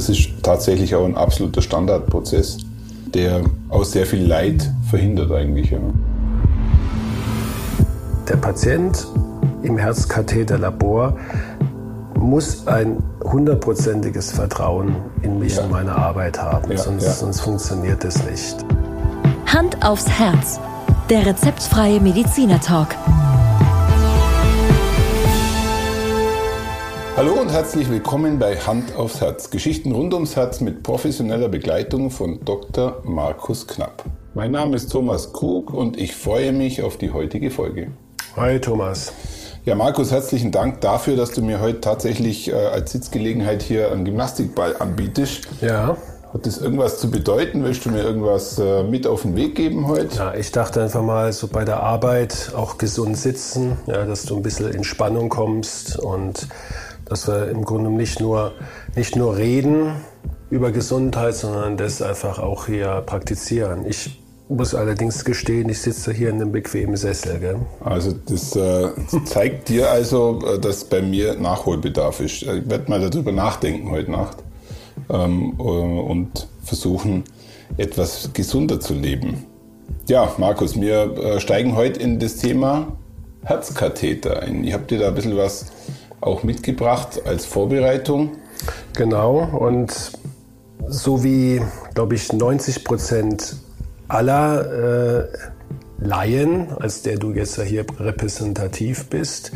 [0.00, 2.56] das ist tatsächlich auch ein absoluter Standardprozess,
[3.12, 5.72] der auch sehr viel Leid verhindert eigentlich.
[5.72, 5.78] Ja.
[8.26, 9.06] Der Patient
[9.62, 11.18] im Herzkatheterlabor
[12.14, 15.64] muss ein hundertprozentiges Vertrauen in mich ja.
[15.64, 17.12] und meine Arbeit haben, ja, sonst, ja.
[17.12, 18.56] sonst funktioniert es nicht.
[19.44, 20.58] Hand aufs Herz.
[21.10, 22.58] Der rezeptfreie Mediziner
[27.16, 29.50] Hallo und herzlich willkommen bei Hand aufs Herz.
[29.50, 33.02] Geschichten rund ums Herz mit professioneller Begleitung von Dr.
[33.04, 34.04] Markus Knapp.
[34.34, 37.90] Mein Name ist Thomas Krug und ich freue mich auf die heutige Folge.
[38.36, 39.12] Hi Thomas.
[39.64, 44.04] Ja, Markus, herzlichen Dank dafür, dass du mir heute tatsächlich äh, als Sitzgelegenheit hier einen
[44.04, 45.48] Gymnastikball anbietest.
[45.60, 45.96] Ja.
[46.32, 47.64] Hat das irgendwas zu bedeuten?
[47.64, 50.16] Willst du mir irgendwas äh, mit auf den Weg geben heute?
[50.16, 54.36] Ja, ich dachte einfach mal so bei der Arbeit auch gesund sitzen, ja, dass du
[54.36, 56.46] ein bisschen in Spannung kommst und
[57.10, 58.52] dass wir im Grunde nicht nur,
[58.94, 59.96] nicht nur reden
[60.48, 63.84] über Gesundheit, sondern das einfach auch hier praktizieren.
[63.84, 67.38] Ich muss allerdings gestehen, ich sitze hier in einem bequemen Sessel.
[67.40, 67.56] Gell?
[67.84, 68.90] Also das äh,
[69.24, 72.42] zeigt dir also, äh, dass bei mir Nachholbedarf ist.
[72.42, 74.38] Ich werde mal darüber nachdenken heute Nacht
[75.08, 77.24] ähm, äh, und versuchen,
[77.76, 79.46] etwas gesunder zu leben.
[80.08, 82.96] Ja, Markus, wir äh, steigen heute in das Thema
[83.42, 84.64] Herzkatheter ein.
[84.64, 85.66] Ich habe dir da ein bisschen was
[86.20, 88.32] auch mitgebracht als Vorbereitung.
[88.94, 90.12] Genau, und
[90.86, 91.62] so wie,
[91.94, 93.56] glaube ich, 90 Prozent
[94.08, 95.28] aller äh,
[95.98, 99.52] Laien, als der du jetzt hier repräsentativ bist,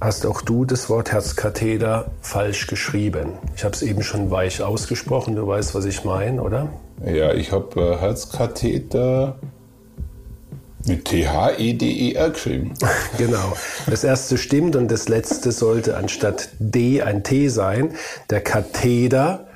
[0.00, 3.32] hast auch du das Wort Herzkatheter falsch geschrieben.
[3.56, 6.68] Ich habe es eben schon weich ausgesprochen, du weißt, was ich meine, oder?
[7.04, 9.38] Ja, ich habe äh, Herzkatheter
[10.86, 12.74] mit T-H-E-D-E-R geschrieben.
[13.18, 13.52] Genau.
[13.86, 17.94] Das erste stimmt und das letzte sollte anstatt D ein T sein.
[18.30, 19.46] Der Katheder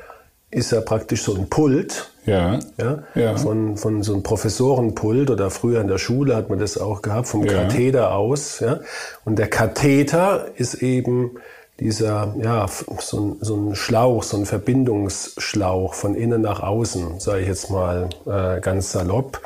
[0.51, 2.11] ist ja praktisch so ein Pult.
[2.25, 2.59] Ja.
[2.77, 3.37] ja, ja.
[3.37, 7.29] Von, von so einem Professorenpult oder früher in der Schule hat man das auch gehabt,
[7.29, 7.53] vom ja.
[7.53, 8.61] Katheder aus.
[8.61, 8.81] Ja.
[9.25, 11.39] Und der Katheter ist eben
[11.81, 12.67] dieser, ja,
[13.01, 17.71] so ein, so ein Schlauch, so ein Verbindungsschlauch von innen nach außen, sage ich jetzt
[17.71, 19.41] mal äh, ganz salopp.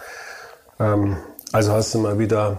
[0.81, 1.19] Ähm,
[1.53, 2.59] also hast du mal wieder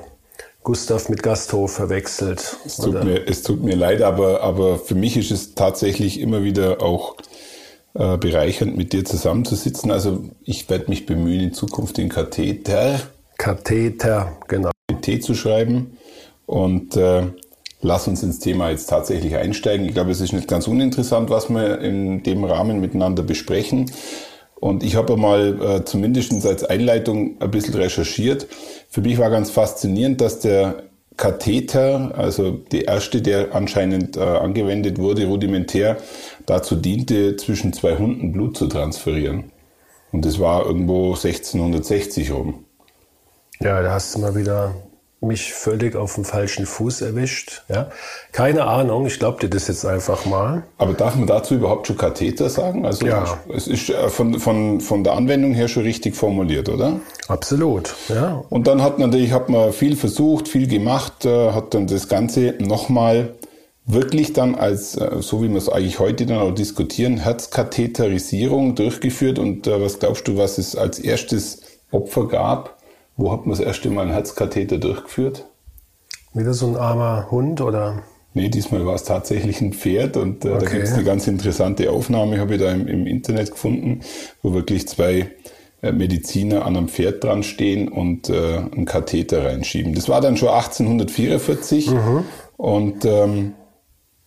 [0.63, 2.57] Gustav mit Gasthof verwechselt.
[2.65, 6.43] Es tut, mir, es tut mir leid, aber, aber für mich ist es tatsächlich immer
[6.43, 7.17] wieder auch
[7.95, 9.91] äh, bereichernd, mit dir zusammenzusitzen.
[9.91, 12.99] Also ich werde mich bemühen, in Zukunft den Katheter,
[13.37, 14.71] Katheter, genau,
[15.01, 15.97] T zu schreiben.
[16.45, 17.23] Und äh,
[17.81, 19.85] lass uns ins Thema jetzt tatsächlich einsteigen.
[19.85, 23.91] Ich glaube, es ist nicht ganz uninteressant, was wir in dem Rahmen miteinander besprechen.
[24.63, 28.47] Und ich habe mal äh, zumindest als Einleitung ein bisschen recherchiert.
[28.88, 30.84] Für mich war ganz faszinierend, dass der
[31.18, 35.97] Katheter, also der erste, der anscheinend äh, angewendet wurde, rudimentär,
[36.46, 39.52] dazu diente, zwischen zwei Hunden Blut zu transferieren.
[40.13, 42.63] Und das war irgendwo 1660 rum.
[43.59, 44.75] Ja, da hast du mal wieder
[45.23, 47.63] mich völlig auf dem falschen Fuß erwischt.
[47.69, 47.89] Ja?
[48.31, 50.63] Keine Ahnung, ich glaube dir das jetzt einfach mal.
[50.78, 52.85] Aber darf man dazu überhaupt schon Katheter sagen?
[52.85, 53.39] Also ja.
[53.53, 57.00] es ist äh, von, von, von der Anwendung her schon richtig formuliert, oder?
[57.28, 58.44] Absolut, ja.
[58.50, 62.55] Und dann hat natürlich hat man viel versucht, viel gemacht, äh, hat dann das Ganze
[62.59, 63.34] nochmal
[63.85, 69.40] wirklich dann als, äh, so wie wir es eigentlich heute dann auch diskutieren, Herzkatheterisierung durchgeführt.
[69.40, 71.61] Und was glaubst du, was es als erstes
[71.91, 72.78] Opfer gab?
[73.16, 75.46] Wo hat man das erste Mal einen Herzkatheter durchgeführt?
[76.34, 78.03] Wieder so ein armer Hund oder?
[78.34, 80.59] Nee, diesmal war es tatsächlich ein Pferd und äh, okay.
[80.66, 84.02] da gibt es eine ganz interessante Aufnahme, habe ich da im, im, Internet gefunden,
[84.41, 85.29] wo wirklich zwei
[85.84, 89.94] äh, Mediziner an einem Pferd dran stehen und äh, einen Katheter reinschieben.
[89.94, 92.23] Das war dann schon 1844 mhm.
[92.57, 93.53] und ähm,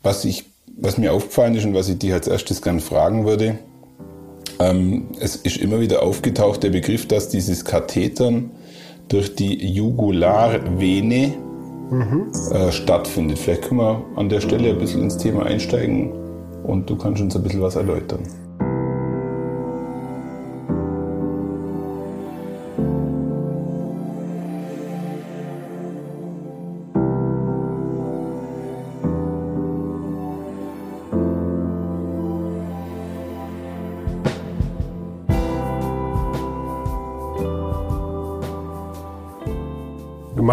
[0.05, 0.45] was ich,
[0.77, 3.59] was mir aufgefallen ist und was ich dich als erstes gerne fragen würde,
[4.61, 8.53] ähm, es ist immer wieder aufgetaucht der Begriff, dass dieses Kathetern
[9.09, 11.35] durch die Jugularvene
[11.91, 12.33] mhm.
[12.53, 13.39] äh, stattfindet.
[13.39, 16.13] Vielleicht können wir an der Stelle ein bisschen ins Thema einsteigen
[16.65, 18.21] und du kannst uns ein bisschen was erläutern.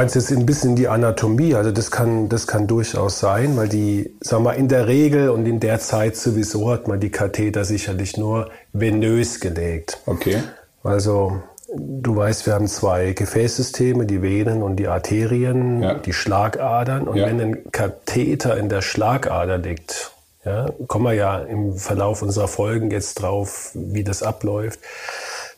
[0.03, 4.13] Meinst jetzt ein bisschen die Anatomie, also das kann, das kann durchaus sein, weil die,
[4.19, 8.17] sag mal, in der Regel und in der Zeit sowieso hat man die Katheter sicherlich
[8.17, 10.01] nur venös gelegt.
[10.05, 10.43] Okay.
[10.83, 11.41] Also
[11.73, 15.93] du weißt, wir haben zwei Gefäßsysteme, die Venen und die Arterien, ja.
[15.93, 17.07] die Schlagadern.
[17.07, 17.27] Und ja.
[17.27, 20.11] wenn ein Katheter in der Schlagader liegt,
[20.43, 24.81] ja, kommen wir ja im Verlauf unserer Folgen jetzt drauf, wie das abläuft,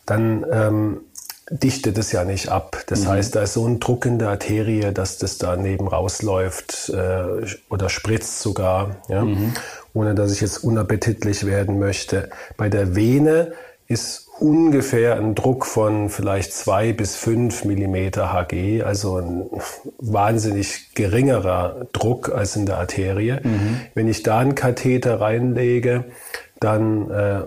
[0.05, 1.01] dann ähm,
[1.49, 2.83] dichtet es ja nicht ab.
[2.87, 3.09] Das mhm.
[3.09, 7.45] heißt, da ist so ein Druck in der Arterie, dass das da neben rausläuft äh,
[7.69, 9.23] oder spritzt sogar, ja?
[9.23, 9.53] Mhm.
[9.93, 12.29] ohne dass ich jetzt unappetitlich werden möchte.
[12.57, 13.53] Bei der Vene
[13.87, 19.45] ist ungefähr ein Druck von vielleicht zwei bis fünf Millimeter Hg, also ein
[19.99, 23.39] wahnsinnig geringerer Druck als in der Arterie.
[23.43, 23.81] Mhm.
[23.93, 26.05] Wenn ich da einen Katheter reinlege,
[26.59, 27.41] dann äh,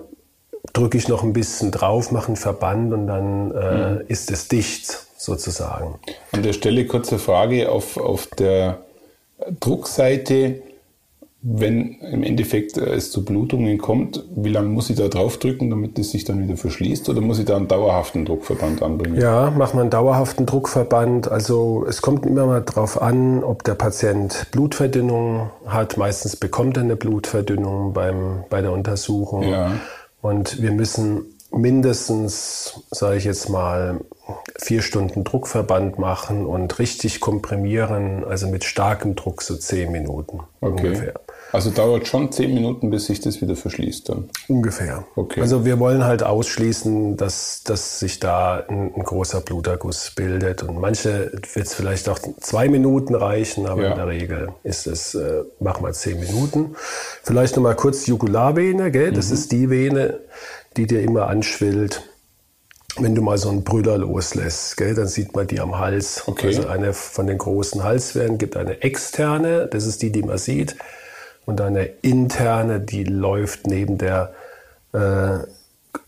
[0.73, 4.01] drücke ich noch ein bisschen drauf, mache einen Verband und dann äh, mhm.
[4.09, 5.99] ist es dicht sozusagen.
[6.33, 8.79] An der Stelle kurze Frage auf, auf der
[9.61, 10.63] Druckseite.
[11.41, 15.97] Wenn im Endeffekt äh, es zu Blutungen kommt, wie lange muss ich da draufdrücken, damit
[15.97, 17.09] es sich dann wieder verschließt?
[17.09, 19.21] Oder muss ich da einen dauerhaften Druckverband anbringen?
[19.21, 21.31] Ja, macht man einen dauerhaften Druckverband.
[21.31, 25.97] Also es kommt immer mal darauf an, ob der Patient Blutverdünnung hat.
[25.97, 29.45] Meistens bekommt er eine Blutverdünnung beim, bei der Untersuchung.
[29.45, 29.71] Ja.
[30.21, 34.01] Und wir müssen mindestens, sage ich jetzt mal,
[34.57, 40.87] vier Stunden Druckverband machen und richtig komprimieren, also mit starkem Druck so zehn Minuten okay.
[40.87, 41.15] ungefähr.
[41.51, 44.29] Also dauert schon zehn Minuten, bis sich das wieder verschließt dann?
[44.49, 45.05] Ungefähr.
[45.17, 45.41] Okay.
[45.41, 50.63] Also wir wollen halt ausschließen, dass, dass sich da ein, ein großer Bluterguss bildet.
[50.63, 53.91] Und manche wird es vielleicht auch zwei Minuten reichen, aber ja.
[53.91, 56.77] in der Regel ist es, äh, machen wir zehn Minuten.
[57.23, 59.13] Vielleicht nochmal kurz Jugularvene, gell?
[59.13, 59.35] Das mhm.
[59.35, 60.21] ist die Vene,
[60.77, 62.03] die dir immer anschwillt
[63.01, 66.25] wenn du mal so einen Brüller loslässt, gell, dann sieht man die am Hals.
[66.27, 66.49] Okay.
[66.49, 70.75] Also eine von den großen Halswehren gibt eine externe, das ist die, die man sieht
[71.49, 74.35] und eine interne, die läuft neben der
[74.93, 75.39] äh,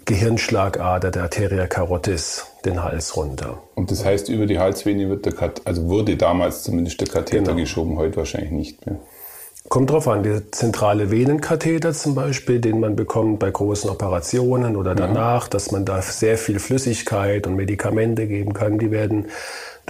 [0.05, 3.63] Gehirnschlagader der Arteria carotis den Hals runter.
[3.75, 7.53] Und das heißt, über die Halsvene wird der Kat also wurde damals zumindest der Katheter
[7.53, 7.57] genau.
[7.57, 8.97] geschoben, heute wahrscheinlich nicht mehr.
[9.71, 14.95] Kommt drauf an, der zentrale Venenkatheter zum Beispiel, den man bekommt bei großen Operationen oder
[14.95, 15.51] danach, ja.
[15.51, 19.29] dass man da sehr viel Flüssigkeit und Medikamente geben kann, die werden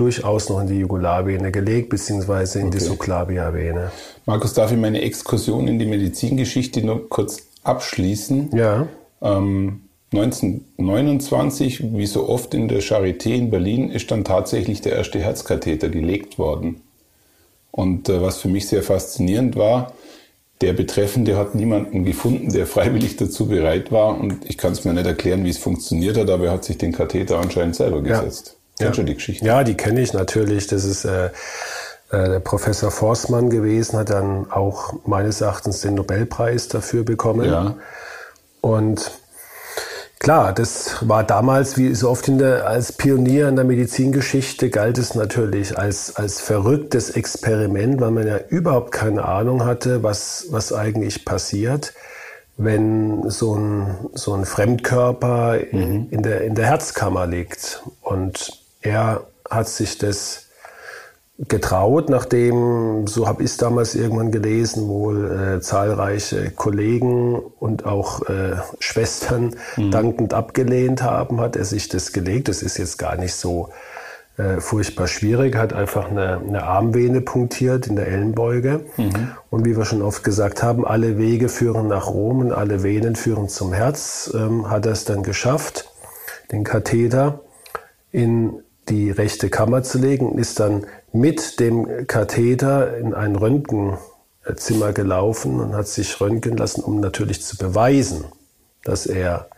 [0.00, 2.78] durchaus noch in die Jugularvene gelegt, beziehungsweise in okay.
[2.78, 3.92] die Subclavia-Vene.
[4.26, 8.50] Markus, darf ich meine Exkursion in die Medizingeschichte nur kurz abschließen?
[8.56, 8.88] Ja.
[9.20, 9.82] Ähm,
[10.12, 15.88] 1929, wie so oft in der Charité in Berlin, ist dann tatsächlich der erste Herzkatheter
[15.88, 16.80] gelegt worden.
[17.70, 19.92] Und äh, was für mich sehr faszinierend war,
[20.60, 24.18] der Betreffende hat niemanden gefunden, der freiwillig dazu bereit war.
[24.18, 26.76] Und ich kann es mir nicht erklären, wie es funktioniert hat, aber er hat sich
[26.76, 28.54] den Katheter anscheinend selber gesetzt.
[28.54, 28.59] Ja.
[28.84, 29.44] Kennst du die Geschichte?
[29.44, 30.66] Ja, die kenne ich natürlich.
[30.66, 31.30] Das ist äh, äh,
[32.10, 37.46] der Professor Forstmann gewesen, hat dann auch meines Erachtens den Nobelpreis dafür bekommen.
[37.46, 37.74] Ja.
[38.60, 39.12] Und
[40.18, 44.98] klar, das war damals, wie so oft in der, als Pionier in der Medizingeschichte, galt
[44.98, 50.72] es natürlich als, als verrücktes Experiment, weil man ja überhaupt keine Ahnung hatte, was, was
[50.72, 51.92] eigentlich passiert
[52.62, 56.08] wenn so ein, so ein Fremdkörper mhm.
[56.10, 57.82] in, der, in der Herzkammer liegt.
[58.02, 60.46] Und er hat sich das
[61.48, 68.28] getraut, nachdem, so habe ich es damals irgendwann gelesen, wohl äh, zahlreiche Kollegen und auch
[68.28, 69.90] äh, Schwestern mhm.
[69.90, 72.48] dankend abgelehnt haben, hat er sich das gelegt.
[72.48, 73.70] Das ist jetzt gar nicht so
[74.36, 78.84] äh, furchtbar schwierig, hat einfach eine, eine, Armvene punktiert in der Ellenbeuge.
[78.98, 79.32] Mhm.
[79.48, 83.16] Und wie wir schon oft gesagt haben, alle Wege führen nach Rom und alle Venen
[83.16, 84.30] führen zum Herz.
[84.34, 85.90] Ähm, hat er es dann geschafft,
[86.52, 87.40] den Katheter
[88.12, 95.60] in die rechte Kammer zu legen, ist dann mit dem Katheter in ein Röntgenzimmer gelaufen
[95.60, 98.24] und hat sich röntgen lassen, um natürlich zu beweisen,
[98.84, 99.48] dass er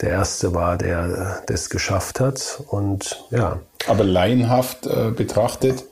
[0.00, 2.62] der Erste war, der das geschafft hat.
[2.68, 3.60] Und ja.
[3.86, 5.84] Aber laienhaft äh, betrachtet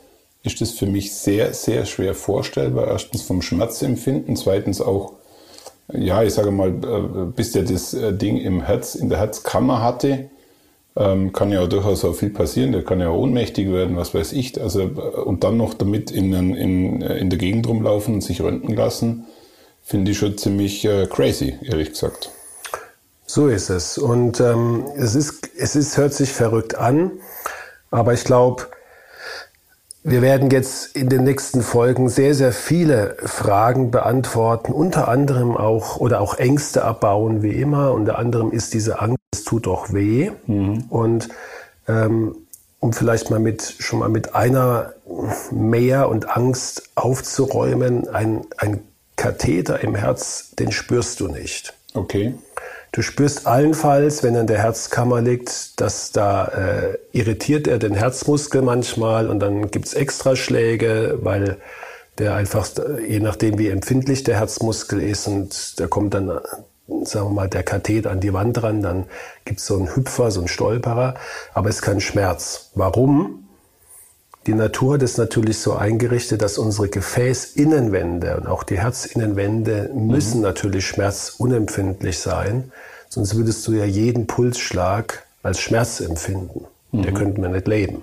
[0.42, 2.88] ist das für mich sehr, sehr schwer vorstellbar.
[2.88, 5.14] Erstens vom Schmerzempfinden, zweitens auch,
[5.92, 9.82] ja, ich sage mal, äh, bis der das äh, Ding im Herz, in der Herzkammer
[9.82, 10.30] hatte,
[10.98, 12.72] ähm, kann ja durchaus auch viel passieren.
[12.72, 14.60] Der kann ja ohnmächtig werden, was weiß ich.
[14.60, 19.24] Also, und dann noch damit in, in, in der Gegend rumlaufen und sich röntgen lassen,
[19.82, 22.30] finde ich schon ziemlich äh, crazy, ehrlich gesagt.
[23.26, 23.96] So ist es.
[23.96, 27.12] Und ähm, es, ist, es ist, hört sich verrückt an,
[27.90, 28.66] aber ich glaube,
[30.02, 35.98] wir werden jetzt in den nächsten Folgen sehr, sehr viele Fragen beantworten, unter anderem auch
[35.98, 37.92] oder auch Ängste abbauen, wie immer.
[37.92, 40.30] Unter anderem ist diese Angst, es tut doch weh.
[40.46, 40.84] Mhm.
[40.88, 41.28] Und
[41.86, 42.36] ähm,
[42.80, 44.94] um vielleicht mal mit schon mal mit einer
[45.50, 48.80] mehr und Angst aufzuräumen, ein, ein
[49.16, 51.74] Katheter im Herz, den spürst du nicht.
[51.94, 52.34] Okay.
[52.92, 57.94] Du spürst allenfalls, wenn er in der Herzkammer liegt, dass da äh, irritiert er den
[57.94, 61.58] Herzmuskel manchmal und dann gibt's Extraschläge, weil
[62.16, 62.68] der einfach,
[63.06, 66.40] je nachdem wie empfindlich der Herzmuskel ist und da kommt dann,
[67.04, 69.04] sagen wir mal, der Katheter an die Wand ran, dann
[69.44, 71.14] gibt es so einen Hüpfer, so einen Stolperer,
[71.54, 72.70] aber es ist kein Schmerz.
[72.74, 73.44] Warum?
[74.46, 80.38] Die Natur hat es natürlich so eingerichtet, dass unsere Gefäßinnenwände und auch die Herzinnenwände müssen
[80.38, 80.44] mhm.
[80.44, 82.72] natürlich schmerzunempfindlich sein,
[83.10, 86.64] sonst würdest du ja jeden Pulsschlag als Schmerz empfinden.
[86.92, 87.02] Mhm.
[87.02, 88.02] Der könnten wir nicht leben.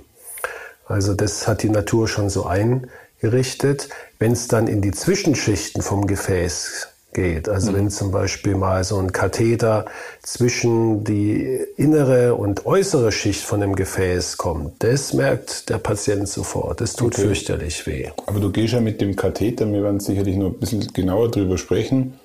[0.88, 3.90] Also das hat die Natur schon so eingerichtet.
[4.20, 7.50] Wenn es dann in die Zwischenschichten vom Gefäß geht.
[7.50, 7.76] Also mhm.
[7.78, 9.86] wenn zum Beispiel mal so ein Katheter
[10.22, 16.82] zwischen die innere und äußere Schicht von dem Gefäß kommt, das merkt der Patient sofort.
[16.82, 17.24] Das tut okay.
[17.24, 18.10] fürchterlich weh.
[18.28, 21.58] Aber du gehst ja mit dem Katheter, wir werden sicherlich noch ein bisschen genauer drüber
[21.58, 22.20] sprechen,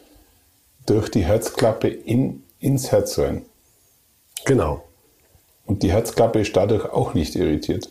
[0.85, 3.47] durch die Herzklappe in, ins Herz rein.
[4.45, 4.85] Genau.
[5.65, 7.89] Und die Herzklappe ist dadurch auch nicht irritiert.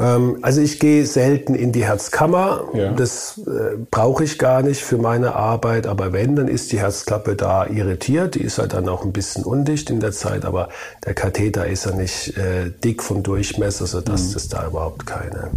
[0.00, 2.68] Ähm, also ich gehe selten in die Herzkammer.
[2.74, 2.92] Ja.
[2.92, 5.86] Das äh, brauche ich gar nicht für meine Arbeit.
[5.86, 8.34] Aber wenn, dann ist die Herzklappe da irritiert.
[8.34, 10.44] Die ist halt dann auch ein bisschen undicht in der Zeit.
[10.44, 10.68] Aber
[11.06, 14.32] der Katheter ist ja nicht äh, dick vom Durchmesser, sodass mhm.
[14.34, 15.50] das da überhaupt keine,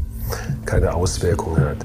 [0.66, 1.78] keine Auswirkung hat.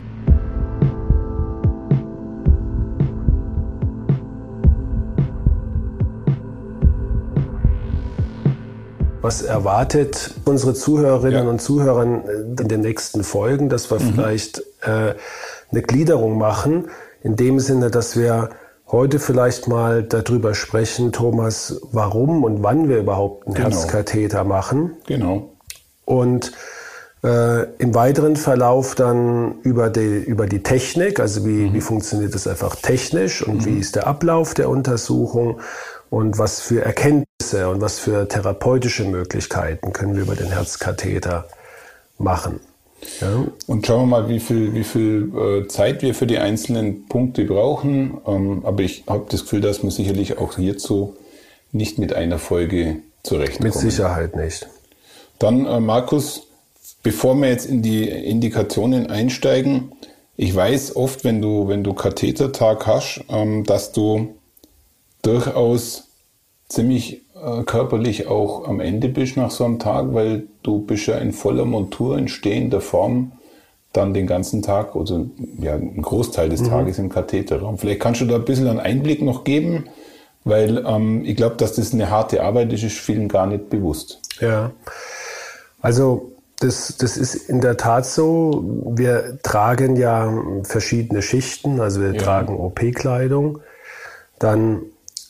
[9.23, 11.49] Was erwartet unsere Zuhörerinnen ja.
[11.49, 14.15] und Zuhörer in den nächsten Folgen, dass wir mhm.
[14.15, 15.15] vielleicht äh,
[15.71, 16.89] eine Gliederung machen,
[17.23, 18.51] in dem Sinne, dass wir
[18.89, 23.69] heute vielleicht mal darüber sprechen, Thomas, warum und wann wir überhaupt einen genau.
[23.69, 24.97] Herzkatheter machen.
[25.07, 25.53] Genau.
[26.05, 26.53] Und
[27.23, 31.75] äh, im weiteren Verlauf dann über die, über die Technik, also wie, mhm.
[31.75, 33.67] wie funktioniert das einfach technisch und mhm.
[33.67, 35.61] wie ist der Ablauf der Untersuchung
[36.13, 41.49] und was für Erkenntnisse und was für therapeutische Möglichkeiten können wir über den Herzkatheter
[42.19, 42.61] machen.
[43.23, 43.47] Ja.
[43.67, 47.47] Und schauen wir mal, wie viel, wie viel äh, Zeit wir für die einzelnen Punkte
[47.47, 48.19] brauchen.
[48.27, 51.17] Ähm, aber ich habe das Gefühl, dass man sicherlich auch hierzu
[51.73, 53.65] nicht mit einer Folge zurechtkommt.
[53.65, 54.69] Mit Sicherheit nicht.
[55.39, 56.43] Dann, äh, Markus,
[57.03, 59.93] bevor wir jetzt in die Indikationen einsteigen,
[60.37, 64.35] ich weiß oft, wenn du, wenn du Kathetertag hast, ähm, dass du
[65.23, 66.09] durchaus
[66.69, 71.17] ziemlich äh, körperlich auch am Ende bist nach so einem Tag, weil du bist ja
[71.17, 73.33] in voller Montur, in stehender Form
[73.93, 75.27] dann den ganzen Tag oder
[75.59, 76.69] ja, einen Großteil des mhm.
[76.69, 77.79] Tages im Katheterraum.
[77.79, 79.85] Vielleicht kannst du da ein bisschen einen Einblick noch geben,
[80.45, 84.21] weil ähm, ich glaube, dass das eine harte Arbeit ist, ist vielen gar nicht bewusst.
[84.41, 84.73] Ja,
[85.83, 88.65] also das, das ist in der Tat so.
[88.87, 92.23] Wir tragen ja verschiedene Schichten, also wir ja.
[92.23, 93.59] tragen OP-Kleidung.
[94.39, 94.83] Dann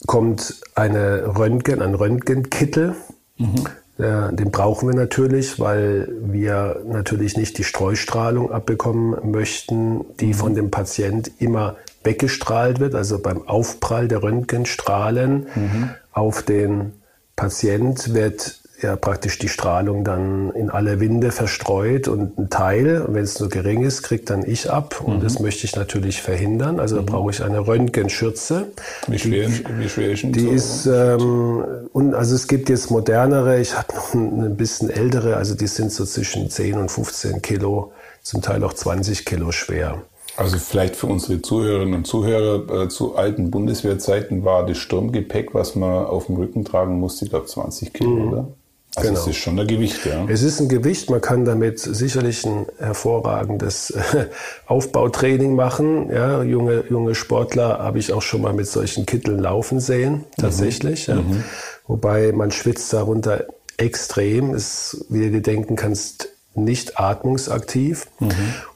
[0.06, 2.94] kommt eine Röntgen, ein Röntgenkittel.
[3.38, 3.64] Mhm.
[3.98, 10.34] Den brauchen wir natürlich, weil wir natürlich nicht die Streustrahlung abbekommen möchten, die mhm.
[10.34, 15.90] von dem Patient immer weggestrahlt wird, also beim Aufprall der Röntgenstrahlen mhm.
[16.10, 16.94] auf den
[17.36, 23.24] Patient wird ja praktisch die Strahlung dann in alle Winde verstreut und ein Teil, wenn
[23.24, 25.20] es nur gering ist, kriegt dann ich ab und mhm.
[25.20, 26.80] das möchte ich natürlich verhindern.
[26.80, 27.06] Also da mhm.
[27.06, 28.72] brauche ich eine Röntgenschürze.
[29.06, 30.50] Wie schwer, die, wie schwer ist Die so?
[30.50, 35.54] ist, ähm, und also es gibt jetzt modernere, ich habe noch ein bisschen ältere, also
[35.54, 40.02] die sind so zwischen 10 und 15 Kilo, zum Teil auch 20 Kilo schwer.
[40.36, 45.76] Also vielleicht für unsere Zuhörerinnen und Zuhörer, äh, zu alten Bundeswehrzeiten war das Sturmgepäck, was
[45.76, 48.32] man auf dem Rücken tragen musste, ich glaube 20 Kilo, mhm.
[48.32, 48.48] oder?
[48.94, 49.20] Also genau.
[49.20, 50.26] es ist schon ein Gewicht, ja.
[50.28, 51.08] Es ist ein Gewicht.
[51.08, 54.26] Man kann damit sicherlich ein hervorragendes äh,
[54.66, 56.10] Aufbautraining machen.
[56.10, 61.08] Ja, junge, junge Sportler habe ich auch schon mal mit solchen Kitteln laufen sehen, tatsächlich.
[61.08, 61.14] Mhm.
[61.14, 61.20] Ja.
[61.20, 61.44] Mhm.
[61.86, 63.46] Wobei man schwitzt darunter
[63.78, 64.54] extrem.
[64.54, 68.06] Ist, wie du dir denken kannst, nicht atmungsaktiv.
[68.20, 68.30] Mhm.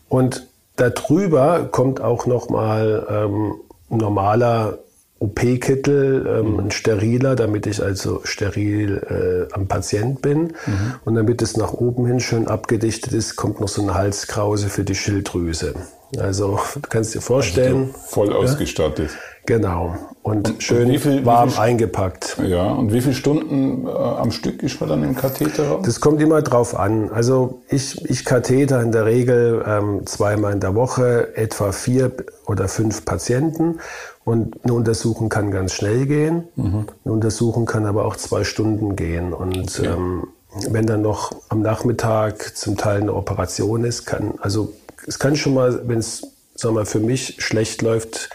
[0.08, 0.46] Und
[0.76, 3.54] darüber kommt auch noch mal ähm,
[3.90, 4.78] normaler
[5.18, 10.52] OP-Kittel, ähm, ein steriler, damit ich also steril äh, am Patient bin.
[10.66, 10.94] Mhm.
[11.04, 14.84] Und damit es nach oben hin schön abgedichtet ist, kommt noch so eine Halskrause für
[14.84, 15.74] die Schilddrüse.
[16.18, 17.90] Also du kannst dir vorstellen.
[17.94, 19.10] Also voll ausgestattet.
[19.46, 19.96] Genau.
[20.22, 22.36] Und, und schön und viel, warm viel, eingepackt.
[22.44, 25.80] Ja, und wie viele Stunden äh, am Stück ist man dann im Katheter?
[25.84, 27.10] Das kommt immer drauf an.
[27.10, 32.12] Also ich, ich katheter in der Regel ähm, zweimal in der Woche etwa vier
[32.46, 33.78] oder fünf Patienten.
[34.26, 36.48] Und eine Untersuchung kann ganz schnell gehen.
[36.56, 36.88] Mhm.
[37.04, 39.32] Eine Untersuchung kann aber auch zwei Stunden gehen.
[39.32, 39.86] Und okay.
[39.86, 40.26] ähm,
[40.68, 44.72] wenn dann noch am Nachmittag zum Teil eine Operation ist, kann, also
[45.06, 48.30] es kann schon mal, wenn es, sagen wir, für mich schlecht läuft,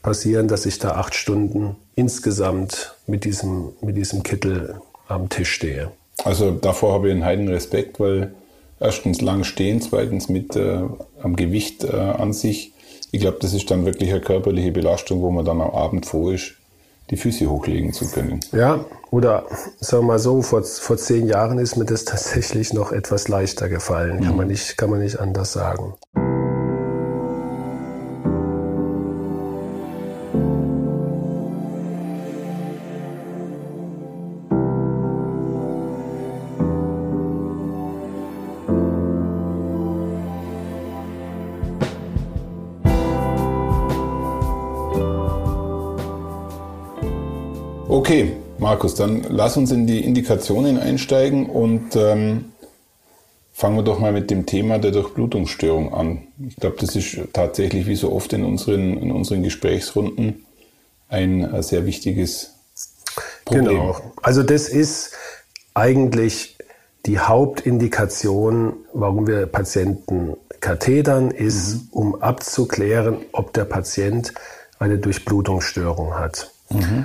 [0.00, 5.90] passieren, dass ich da acht Stunden insgesamt mit diesem, mit diesem Kittel am Tisch stehe.
[6.22, 8.32] Also davor habe ich einen heiden Respekt, weil
[8.78, 10.82] erstens lang stehen, zweitens mit äh,
[11.20, 12.71] am Gewicht äh, an sich.
[13.12, 16.30] Ich glaube, das ist dann wirklich eine körperliche Belastung, wo man dann am Abend froh
[16.30, 16.54] ist,
[17.10, 18.40] die Füße hochlegen zu können.
[18.52, 19.44] Ja, oder
[19.78, 23.68] sagen wir mal so, vor, vor zehn Jahren ist mir das tatsächlich noch etwas leichter
[23.68, 24.20] gefallen.
[24.20, 24.24] Mhm.
[24.24, 25.94] Kann, man nicht, kann man nicht anders sagen.
[48.02, 52.46] Okay, Markus, dann lass uns in die Indikationen einsteigen und ähm,
[53.52, 56.26] fangen wir doch mal mit dem Thema der Durchblutungsstörung an.
[56.48, 60.44] Ich glaube, das ist tatsächlich wie so oft in unseren, in unseren Gesprächsrunden
[61.08, 62.56] ein äh, sehr wichtiges
[63.44, 63.66] Problem.
[63.66, 64.00] Genau.
[64.20, 65.12] Also das ist
[65.72, 66.58] eigentlich
[67.06, 71.88] die Hauptindikation, warum wir Patienten kathetern, ist, mhm.
[71.92, 74.34] um abzuklären, ob der Patient
[74.80, 76.50] eine Durchblutungsstörung hat.
[76.68, 77.04] Mhm.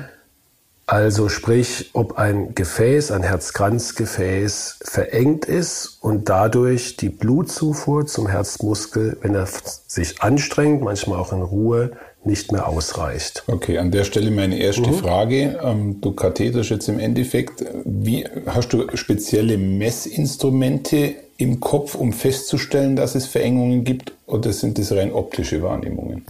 [0.89, 9.17] Also sprich, ob ein Gefäß, ein Herzkranzgefäß verengt ist und dadurch die Blutzufuhr zum Herzmuskel,
[9.21, 9.49] wenn er
[9.85, 11.91] sich anstrengt, manchmal auch in Ruhe,
[12.23, 13.43] nicht mehr ausreicht.
[13.47, 14.93] Okay, an der Stelle meine erste mhm.
[14.93, 15.59] Frage.
[15.61, 17.65] Ähm, du katheterst jetzt im Endeffekt.
[17.83, 24.77] Wie hast du spezielle Messinstrumente im Kopf, um festzustellen, dass es Verengungen gibt, oder sind
[24.77, 26.25] das rein optische Wahrnehmungen?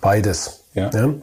[0.00, 0.60] Beides.
[0.74, 0.90] Ja.
[0.92, 1.14] ja.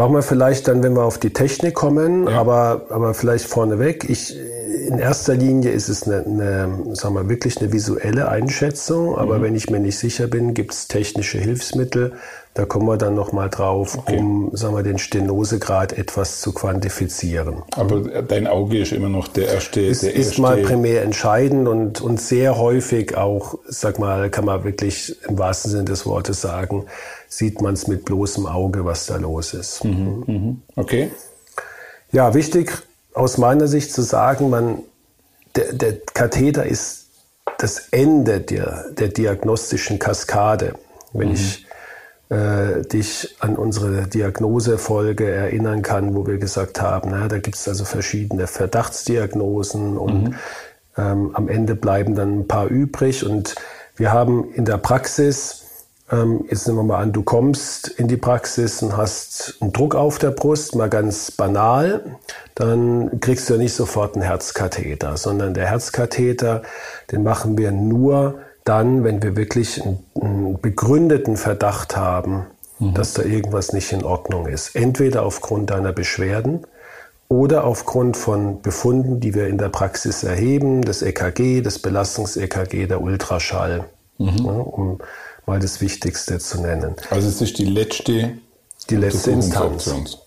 [0.00, 2.40] Machen wir vielleicht dann, wenn wir auf die Technik kommen, ja.
[2.40, 4.08] aber, aber vielleicht vorneweg.
[4.08, 9.36] Ich, in erster Linie ist es eine, eine sagen wir, wirklich eine visuelle Einschätzung, aber
[9.36, 9.42] mhm.
[9.42, 12.14] wenn ich mir nicht sicher bin, gibt es technische Hilfsmittel.
[12.54, 14.18] Da kommen wir dann nochmal drauf, okay.
[14.18, 17.62] um sagen wir, den Stenosegrad etwas zu quantifizieren.
[17.76, 19.86] Aber dein Auge ist immer noch der erste.
[19.86, 24.46] Es der ist erste mal primär entscheidend und, und sehr häufig auch, sag mal, kann
[24.46, 26.86] man wirklich im wahrsten Sinne des Wortes sagen,
[27.28, 29.84] sieht man es mit bloßem Auge, was da los ist.
[29.84, 30.62] Mhm, mhm.
[30.74, 31.12] Okay.
[32.10, 32.72] Ja, wichtig
[33.14, 34.80] aus meiner Sicht zu sagen, man,
[35.54, 37.06] der, der Katheter ist
[37.58, 40.74] das Ende der, der diagnostischen Kaskade.
[41.12, 41.34] Wenn mhm.
[41.34, 41.66] ich
[42.30, 47.68] äh, dich an unsere Diagnosefolge erinnern kann, wo wir gesagt haben, na, da gibt es
[47.68, 50.34] also verschiedene Verdachtsdiagnosen und mhm.
[50.96, 53.26] ähm, am Ende bleiben dann ein paar übrig.
[53.26, 53.56] Und
[53.96, 55.60] wir haben in der Praxis
[56.12, 59.94] ähm, jetzt nehmen wir mal an, du kommst in die Praxis und hast einen Druck
[59.94, 62.16] auf der Brust, mal ganz banal,
[62.54, 66.62] dann kriegst du ja nicht sofort einen Herzkatheter, sondern der Herzkatheter,
[67.12, 72.46] den machen wir nur dann, wenn wir wirklich einen, begründeten Verdacht haben,
[72.78, 72.94] mhm.
[72.94, 74.76] dass da irgendwas nicht in Ordnung ist.
[74.76, 76.60] Entweder aufgrund deiner Beschwerden
[77.28, 83.02] oder aufgrund von Befunden, die wir in der Praxis erheben, das EKG, das Belastungs-EKG, der
[83.02, 83.86] Ultraschall.
[84.18, 84.36] Mhm.
[84.38, 85.00] Ja, um
[85.46, 86.94] mal das Wichtigste zu nennen.
[87.10, 88.34] Also es ist die letzte,
[88.88, 90.18] die letzte Instanz.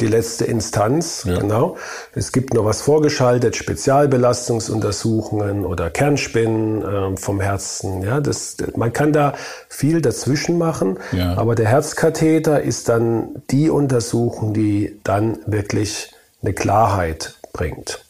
[0.00, 1.38] Die letzte Instanz, ja.
[1.38, 1.76] genau.
[2.14, 8.02] Es gibt noch was vorgeschaltet, Spezialbelastungsuntersuchungen oder Kernspinnen äh, vom Herzen.
[8.02, 9.34] Ja, das, man kann da
[9.68, 11.36] viel dazwischen machen, ja.
[11.36, 18.04] aber der Herzkatheter ist dann die Untersuchung, die dann wirklich eine Klarheit bringt.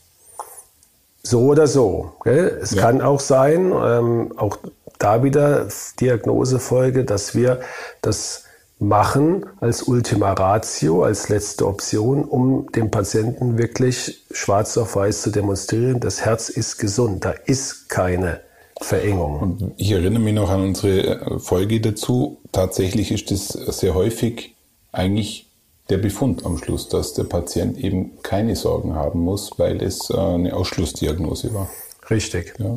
[1.23, 2.13] So oder so.
[2.25, 2.59] Gell?
[2.63, 2.83] Es ja.
[2.83, 4.59] kann auch sein, ähm, auch
[4.99, 5.69] da wieder
[6.01, 7.61] Diagnosefolge, dass wir
[8.03, 8.44] das
[8.89, 15.31] machen als Ultima Ratio, als letzte Option, um dem Patienten wirklich schwarz auf weiß zu
[15.31, 18.41] demonstrieren, das Herz ist gesund, da ist keine
[18.81, 19.41] Verengung.
[19.41, 22.39] Und ich erinnere mich noch an unsere Folge dazu.
[22.53, 24.55] Tatsächlich ist es sehr häufig
[24.93, 25.47] eigentlich
[25.91, 30.17] der Befund am Schluss, dass der Patient eben keine Sorgen haben muss, weil es äh,
[30.17, 31.69] eine Ausschlussdiagnose war.
[32.11, 32.55] Richtig.
[32.59, 32.77] Ja.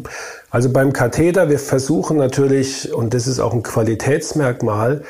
[0.50, 5.04] Also beim Katheter, wir versuchen natürlich, und das ist auch ein Qualitätsmerkmal,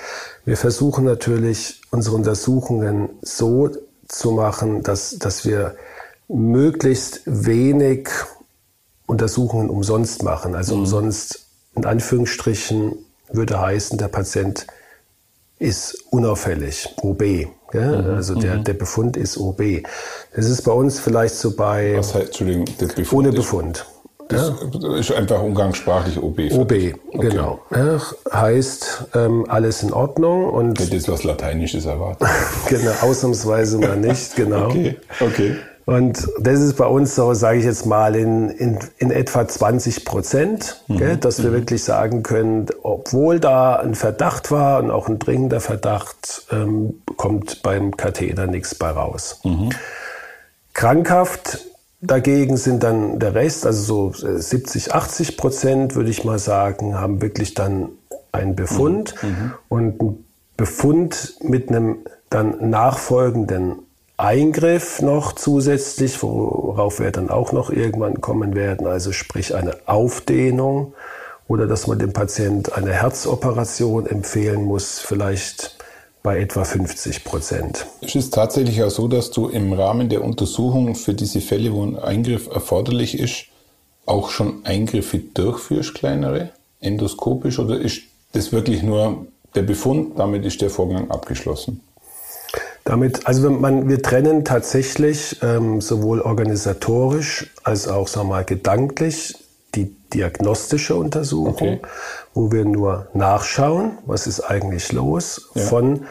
[0.45, 3.69] wir versuchen natürlich unsere Untersuchungen so
[4.07, 5.75] zu machen, dass, dass wir
[6.27, 8.09] möglichst wenig
[9.05, 10.55] Untersuchungen umsonst machen.
[10.55, 10.81] Also mhm.
[10.81, 12.93] umsonst in Anführungsstrichen
[13.29, 14.67] würde heißen, der Patient
[15.59, 17.23] ist unauffällig, OB.
[17.73, 18.01] Ja?
[18.01, 18.09] Mhm.
[18.15, 18.63] Also der, mhm.
[18.63, 19.61] der Befund ist OB.
[20.35, 21.95] Das ist bei uns vielleicht so bei...
[21.97, 23.85] Was heißt, Entschuldigung, Befund ohne Befund.
[24.29, 24.95] Das ja.
[24.97, 26.51] ist einfach umgangssprachlich OB.
[26.51, 26.95] OB, okay.
[27.11, 27.59] genau.
[27.71, 27.99] Ja,
[28.33, 30.79] heißt ähm, alles in Ordnung und.
[30.79, 32.27] Hätte jetzt was Lateinisches erwartet.
[32.69, 34.65] genau, ausnahmsweise mal nicht, genau.
[34.65, 35.55] Okay, okay.
[35.85, 40.03] Und das ist bei uns so, sage ich jetzt mal, in, in, in etwa 20
[40.03, 40.97] Prozent, mhm.
[40.97, 41.55] gell, dass wir mhm.
[41.55, 47.63] wirklich sagen können, obwohl da ein Verdacht war und auch ein dringender Verdacht, ähm, kommt
[47.63, 49.39] beim Katheter nichts bei raus.
[49.45, 49.69] Mhm.
[50.73, 51.59] Krankhaft
[52.01, 56.99] Dagegen sind dann der Rest, also so 70, äh, 80 Prozent, würde ich mal sagen,
[56.99, 57.89] haben wirklich dann
[58.31, 59.29] einen Befund mhm.
[59.29, 59.53] mhm.
[59.67, 60.25] und ein
[60.57, 63.79] Befund mit einem dann nachfolgenden
[64.17, 70.93] Eingriff noch zusätzlich, worauf wir dann auch noch irgendwann kommen werden, also sprich eine Aufdehnung
[71.47, 75.76] oder dass man dem Patient eine Herzoperation empfehlen muss, vielleicht
[76.27, 77.85] bei etwa 50 Prozent.
[78.01, 81.81] Es ist tatsächlich auch so, dass du im Rahmen der Untersuchung für diese Fälle, wo
[81.81, 83.45] ein Eingriff erforderlich ist,
[84.05, 86.49] auch schon Eingriffe durchführst, kleinere,
[86.81, 88.01] endoskopisch, oder ist
[88.33, 91.79] das wirklich nur der Befund, damit ist der Vorgang abgeschlossen?
[92.83, 99.33] Damit, also man, wir trennen tatsächlich ähm, sowohl organisatorisch als auch sagen wir mal, gedanklich
[99.77, 101.79] die diagnostische Untersuchung, okay.
[102.33, 105.61] wo wir nur nachschauen, was ist eigentlich los, ja.
[105.63, 106.05] von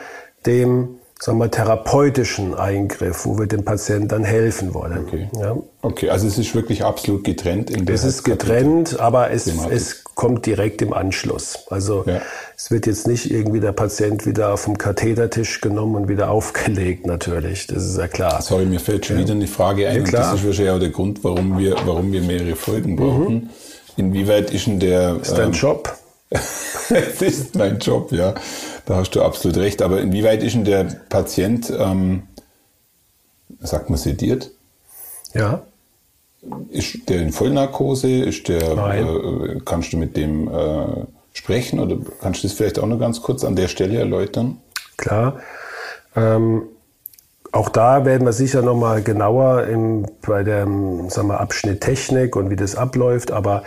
[0.46, 5.06] dem sagen wir, therapeutischen Eingriff, wo wir dem Patienten dann helfen wollen.
[5.06, 5.56] Okay, ja.
[5.82, 7.70] okay also es ist wirklich absolut getrennt.
[7.70, 11.66] In der es ist getrennt, aber es, es kommt direkt im Anschluss.
[11.68, 12.22] Also ja.
[12.56, 17.66] es wird jetzt nicht irgendwie der Patient wieder dem Kathetertisch genommen und wieder aufgelegt, natürlich.
[17.68, 18.42] Das ist ja klar.
[18.42, 19.22] Sorry, mir fällt schon ja.
[19.22, 19.98] wieder eine Frage ein.
[19.98, 20.32] Ja, klar.
[20.32, 23.34] das ist wahrscheinlich auch der Grund, warum wir, warum wir mehrere Folgen brauchen.
[23.34, 23.50] Mhm.
[23.98, 25.20] Inwieweit ist denn der...
[25.20, 25.94] Ist dein ähm, Job?
[26.30, 28.34] es ist mein Job, ja.
[28.86, 29.82] Da hast du absolut recht.
[29.82, 32.22] Aber inwieweit ist denn der Patient, ähm,
[33.60, 34.50] sagt man, sediert?
[35.34, 35.62] Ja.
[36.70, 38.24] Ist der in Vollnarkose?
[38.24, 42.86] Ist der, äh, kannst du mit dem äh, sprechen oder kannst du das vielleicht auch
[42.86, 44.58] noch ganz kurz an der Stelle erläutern?
[44.96, 45.40] Klar.
[46.14, 46.62] Ähm,
[47.52, 52.36] auch da werden wir sicher noch mal genauer im, bei dem sagen wir, Abschnitt Technik
[52.36, 53.30] und wie das abläuft.
[53.30, 53.62] Aber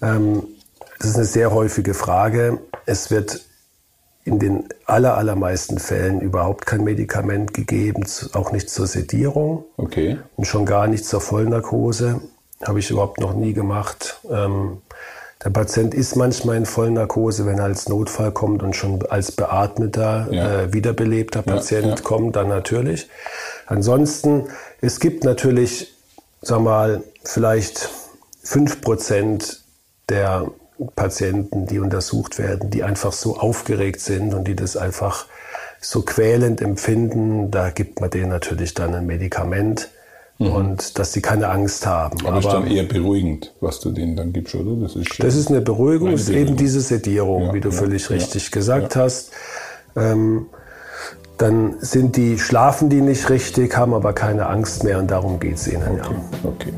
[0.00, 0.44] ähm,
[0.98, 2.58] das ist eine sehr häufige Frage.
[2.86, 3.40] Es wird
[4.24, 9.64] in den aller, allermeisten Fällen überhaupt kein Medikament gegeben, auch nicht zur Sedierung.
[9.76, 10.18] Okay.
[10.36, 12.20] Und schon gar nicht zur Vollnarkose.
[12.62, 14.20] Habe ich überhaupt noch nie gemacht.
[14.30, 14.78] Ähm,
[15.44, 20.28] der Patient ist manchmal in Vollnarkose, wenn er als Notfall kommt und schon als beatmeter,
[20.30, 20.62] ja.
[20.62, 22.00] äh, wiederbelebter Patient ja, ja.
[22.00, 23.10] kommt, dann natürlich.
[23.66, 24.48] Ansonsten,
[24.80, 25.92] es gibt natürlich,
[26.40, 27.90] sag mal, vielleicht
[28.42, 29.62] fünf Prozent
[30.08, 30.50] der
[30.96, 35.26] Patienten, die untersucht werden, die einfach so aufgeregt sind und die das einfach
[35.80, 39.90] so quälend empfinden, da gibt man denen natürlich dann ein Medikament
[40.38, 40.48] mhm.
[40.48, 42.18] und dass sie keine Angst haben.
[42.20, 44.80] Aber, Aber ist dann eher beruhigend, was du denen dann gibst, oder?
[44.82, 47.74] Das ist, das ist eine Beruhigung, das ist eben diese Sedierung, ja, wie du ja,
[47.74, 49.30] völlig ja, richtig gesagt hast.
[49.96, 50.46] Ähm,
[51.38, 55.56] dann sind die, schlafen die nicht richtig, haben aber keine Angst mehr und darum geht
[55.56, 56.00] es ihnen.
[56.00, 56.14] Okay.
[56.42, 56.48] Ja.
[56.48, 56.72] okay.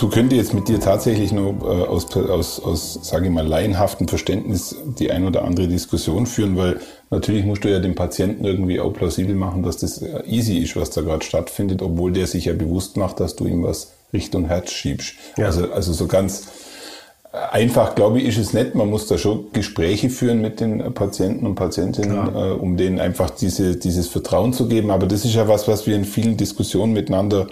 [0.00, 4.08] Dazu könnte jetzt mit dir tatsächlich nur äh, aus, aus, aus sage ich mal, laienhaftem
[4.08, 8.80] Verständnis die ein oder andere Diskussion führen, weil natürlich musst du ja dem Patienten irgendwie
[8.80, 12.46] auch plausibel machen, dass das äh, easy ist, was da gerade stattfindet, obwohl der sich
[12.46, 15.16] ja bewusst macht, dass du ihm was Richtung Herz schiebst.
[15.36, 15.44] Ja.
[15.44, 16.46] Also, also so ganz
[17.52, 18.74] einfach, glaube ich, ist es nicht.
[18.74, 23.28] Man muss da schon Gespräche führen mit den Patienten und Patientinnen, äh, um denen einfach
[23.28, 24.90] diese, dieses Vertrauen zu geben.
[24.90, 27.48] Aber das ist ja was, was wir in vielen Diskussionen miteinander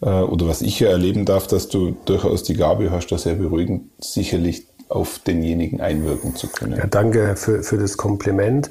[0.00, 3.90] oder was ich ja erleben darf, dass du durchaus die Gabe hast, da sehr beruhigend
[3.98, 6.76] sicherlich auf denjenigen einwirken zu können.
[6.76, 8.70] Ja, danke für, für das Kompliment.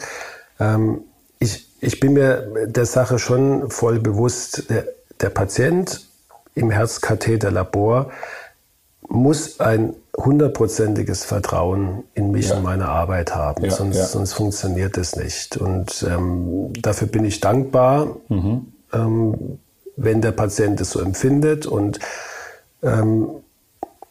[0.59, 1.01] Ähm,
[1.39, 4.85] ich, ich bin mir der Sache schon voll bewusst, der,
[5.21, 6.05] der Patient
[6.55, 8.11] im Herzkatheterlabor
[9.07, 12.57] muss ein hundertprozentiges Vertrauen in mich ja.
[12.57, 14.05] und meine Arbeit haben, ja, sonst, ja.
[14.05, 15.57] sonst funktioniert es nicht.
[15.57, 18.17] Und ähm, dafür bin ich dankbar.
[18.27, 18.67] Mhm.
[18.93, 19.59] Ähm,
[19.99, 21.65] wenn der Patient es so empfindet.
[21.65, 21.99] Und
[22.81, 23.29] ähm,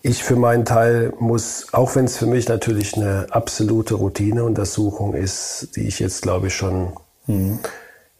[0.03, 5.71] ich für meinen Teil muss, auch wenn es für mich natürlich eine absolute Routineuntersuchung ist,
[5.77, 6.93] die ich jetzt glaube ich schon
[7.27, 7.59] mhm.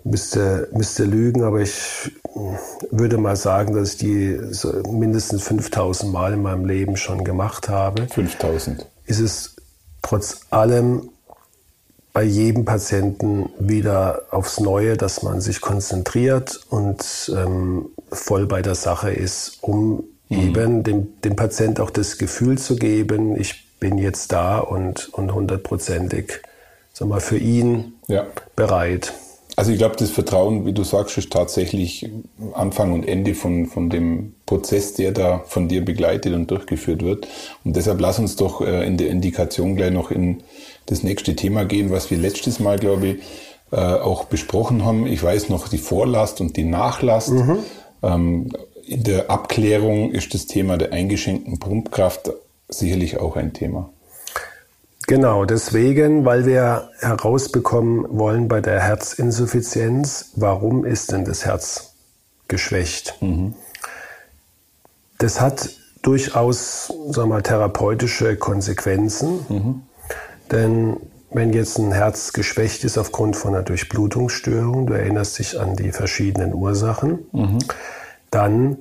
[0.03, 2.11] müsste, müsste lügen, aber ich
[2.91, 7.69] würde mal sagen, dass ich die so mindestens 5000 Mal in meinem Leben schon gemacht
[7.69, 8.07] habe.
[8.09, 8.87] 5000.
[9.07, 9.57] Ist es
[10.03, 11.11] trotz allem
[12.19, 18.75] bei jedem Patienten wieder aufs Neue, dass man sich konzentriert und ähm, voll bei der
[18.75, 20.41] Sache ist, um mhm.
[20.41, 25.33] eben dem, dem Patient auch das Gefühl zu geben, ich bin jetzt da und, und
[25.33, 26.41] hundertprozentig
[26.93, 28.27] sag mal, für ihn ja.
[28.57, 29.13] bereit.
[29.55, 32.11] Also ich glaube, das Vertrauen, wie du sagst, ist tatsächlich
[32.53, 37.29] Anfang und Ende von, von dem Prozess, der da von dir begleitet und durchgeführt wird.
[37.65, 40.43] Und deshalb lass uns doch äh, in der Indikation gleich noch in
[40.91, 43.17] das nächste Thema gehen, was wir letztes Mal, glaube ich,
[43.71, 45.07] äh, auch besprochen haben.
[45.07, 47.31] Ich weiß noch die Vorlast und die Nachlast.
[47.31, 47.59] Mhm.
[48.03, 48.53] Ähm,
[48.87, 52.31] in der Abklärung ist das Thema der eingeschenkten Pumpkraft
[52.69, 53.91] sicherlich auch ein Thema.
[55.07, 61.95] Genau, deswegen, weil wir herausbekommen wollen bei der Herzinsuffizienz, warum ist denn das Herz
[62.47, 63.17] geschwächt?
[63.21, 63.55] Mhm.
[65.19, 65.71] Das hat
[66.03, 69.83] durchaus sagen wir mal, therapeutische Konsequenzen, mhm.
[70.53, 70.97] Denn
[71.31, 75.93] wenn jetzt ein Herz geschwächt ist aufgrund von einer Durchblutungsstörung, du erinnerst dich an die
[75.93, 77.59] verschiedenen Ursachen, mhm.
[78.31, 78.79] dann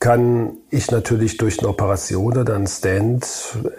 [0.00, 3.26] kann ich natürlich durch eine Operation oder einen Stand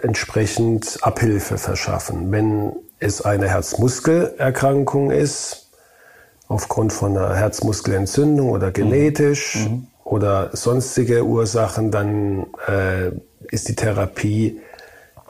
[0.02, 2.32] entsprechend Abhilfe verschaffen.
[2.32, 5.68] Wenn es eine Herzmuskelerkrankung ist,
[6.48, 9.72] aufgrund von einer Herzmuskelentzündung oder genetisch mhm.
[9.72, 9.86] mhm.
[10.04, 13.10] oder sonstige Ursachen, dann äh,
[13.50, 14.60] ist die Therapie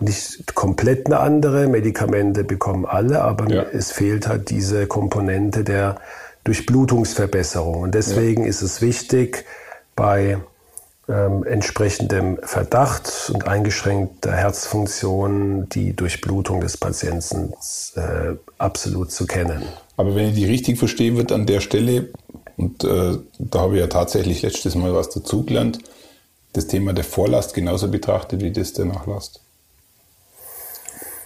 [0.01, 1.67] nicht komplett eine andere.
[1.67, 3.63] Medikamente bekommen alle, aber ja.
[3.63, 6.01] es fehlt halt diese Komponente der
[6.45, 7.81] Durchblutungsverbesserung.
[7.81, 8.49] Und deswegen ja.
[8.49, 9.45] ist es wichtig,
[9.97, 10.39] bei
[11.09, 17.53] ähm, entsprechendem Verdacht und eingeschränkter Herzfunktion die Durchblutung des Patienten
[17.97, 19.63] äh, absolut zu kennen.
[19.97, 22.11] Aber wenn ich die richtig verstehe, wird an der Stelle,
[22.57, 25.79] und äh, da habe ich ja tatsächlich letztes Mal was dazugelernt,
[26.53, 29.41] das Thema der Vorlast genauso betrachtet wie das der Nachlast.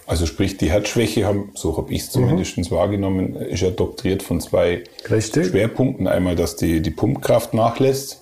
[0.05, 2.71] Also sprich, die Herzschwäche haben, so habe ich es zumindest mhm.
[2.71, 5.47] wahrgenommen, ist ja doktriert von zwei Richtig.
[5.47, 6.07] Schwerpunkten.
[6.07, 8.21] Einmal, dass die, die Pumpkraft nachlässt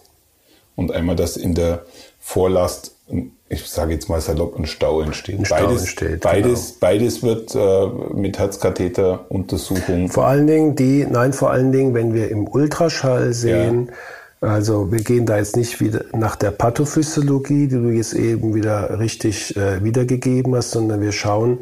[0.76, 1.86] und einmal, dass in der
[2.20, 2.96] Vorlast,
[3.50, 5.40] ich sage jetzt mal salopp, ein Stau entsteht.
[5.40, 6.78] Ein Stau beides, entsteht, beides, genau.
[6.80, 10.10] beides wird äh, mit Herzkatheteruntersuchung.
[10.10, 13.94] Vor allen Dingen die, nein, vor allen Dingen, wenn wir im Ultraschall sehen, ja.
[14.42, 19.00] Also wir gehen da jetzt nicht wieder nach der Pathophysiologie, die du jetzt eben wieder
[19.00, 21.60] richtig äh, wiedergegeben hast, sondern wir schauen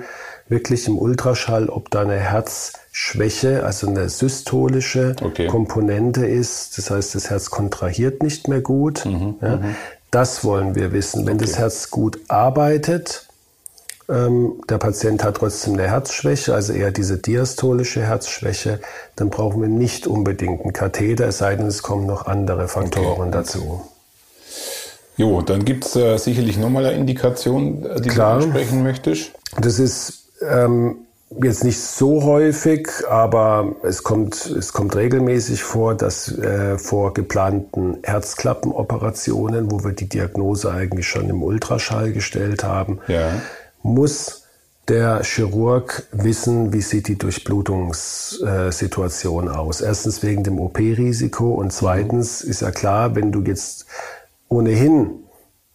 [0.48, 5.48] wirklich im Ultraschall, ob da eine Herzschwäche, also eine systolische okay.
[5.48, 6.78] Komponente ist.
[6.78, 9.06] Das heißt, das Herz kontrahiert nicht mehr gut.
[9.06, 9.58] Mhm, ja.
[9.58, 9.76] Mhm.
[10.10, 11.28] Das wollen wir wissen.
[11.28, 11.46] Wenn okay.
[11.46, 13.28] das Herz gut arbeitet,
[14.10, 18.80] der Patient hat trotzdem eine Herzschwäche, also eher diese diastolische Herzschwäche,
[19.16, 23.28] dann brauchen wir nicht unbedingt einen Katheter, es sei denn, es kommen noch andere Faktoren
[23.28, 23.32] okay.
[23.32, 23.82] dazu.
[25.16, 28.40] Jo, dann gibt es äh, sicherlich nochmal eine Indikation, äh, die Klar.
[28.40, 29.32] du ansprechen möchtest.
[29.60, 30.96] Das ist ähm,
[31.44, 38.00] jetzt nicht so häufig, aber es kommt, es kommt regelmäßig vor, dass äh, vor geplanten
[38.02, 43.34] Herzklappenoperationen, wo wir die Diagnose eigentlich schon im Ultraschall gestellt haben, ja
[43.82, 44.44] muss
[44.88, 49.80] der Chirurg wissen, wie sieht die Durchblutungssituation aus.
[49.82, 53.86] Erstens wegen dem OP-Risiko und zweitens ist ja klar, wenn du jetzt
[54.48, 55.20] ohnehin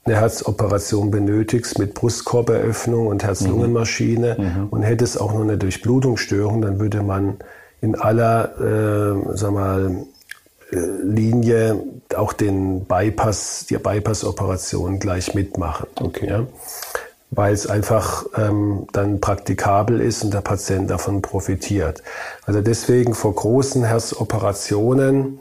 [0.04, 4.44] eine Herzoperation benötigst mit Brustkorberöffnung und Herz-Lungen-Maschine mhm.
[4.44, 4.68] mhm.
[4.68, 7.38] und hättest auch noch eine Durchblutungsstörung, dann würde man
[7.80, 10.06] in aller, äh, sag mal,
[10.72, 11.82] äh, Linie
[12.16, 15.86] auch den Bypass, die Bypass-Operation gleich mitmachen.
[16.00, 16.28] Okay.
[16.28, 16.46] Ja?
[17.34, 22.02] Weil es einfach ähm, dann praktikabel ist und der Patient davon profitiert.
[22.46, 25.38] Also deswegen vor großen Herzoperationen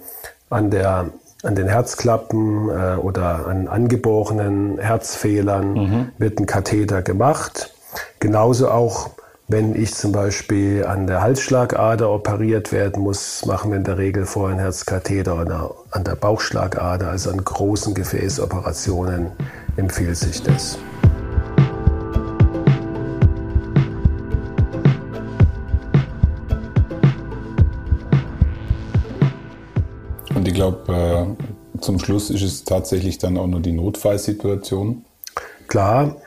[0.50, 1.10] an der
[1.44, 6.10] an den Herzklappen äh, oder an angeborenen Herzfehlern mhm.
[6.18, 7.74] wird ein Katheter gemacht.
[8.20, 9.10] Genauso auch,
[9.50, 14.26] wenn ich zum Beispiel an der Halsschlagader operiert werden muss, machen wir in der Regel
[14.26, 19.32] vorher einen Herzkatheter oder an der Bauchschlagader, also an großen Gefäßoperationen
[19.76, 20.78] empfiehlt sich das.
[30.48, 31.36] Ich glaube,
[31.78, 35.06] äh, zum Schluss ist es tatsächlich dann auch nur die Notfallsituation.
[35.68, 36.18] Klar,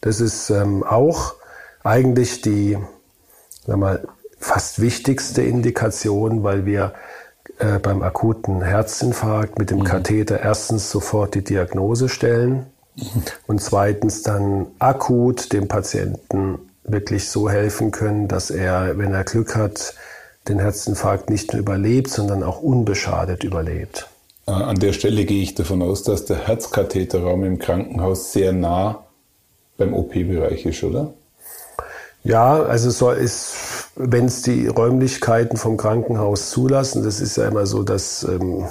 [0.00, 1.34] das ist ähm, auch
[1.82, 2.78] eigentlich die
[3.68, 6.94] sag mal, fast wichtigste Indikation, weil wir
[7.58, 9.84] äh, beim akuten Herzinfarkt mit dem mhm.
[9.84, 12.66] Katheter erstens sofort die Diagnose stellen
[12.96, 13.22] mhm.
[13.46, 19.54] und zweitens dann akut dem Patienten wirklich so helfen können, dass er, wenn er Glück
[19.54, 19.94] hat,
[20.48, 24.08] den Herzinfarkt nicht nur überlebt, sondern auch unbeschadet überlebt.
[24.46, 29.04] Äh, an der Stelle gehe ich davon aus, dass der Herzkatheterraum im Krankenhaus sehr nah
[29.76, 31.12] beim OP-Bereich ist, oder?
[32.24, 33.54] Ja, also so ist,
[33.94, 38.66] wenn es die Räumlichkeiten vom Krankenhaus zulassen, das ist ja immer so, dass ähm,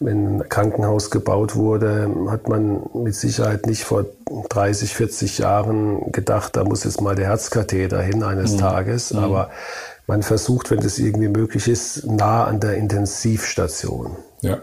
[0.00, 4.06] wenn ein Krankenhaus gebaut wurde, hat man mit Sicherheit nicht vor
[4.48, 8.58] 30, 40 Jahren gedacht, da muss jetzt mal der Herzkatheter hin eines mhm.
[8.58, 9.12] Tages.
[9.12, 9.20] Mhm.
[9.20, 9.50] Aber
[10.06, 14.16] man versucht, wenn das irgendwie möglich ist, nah an der Intensivstation.
[14.40, 14.58] Ja.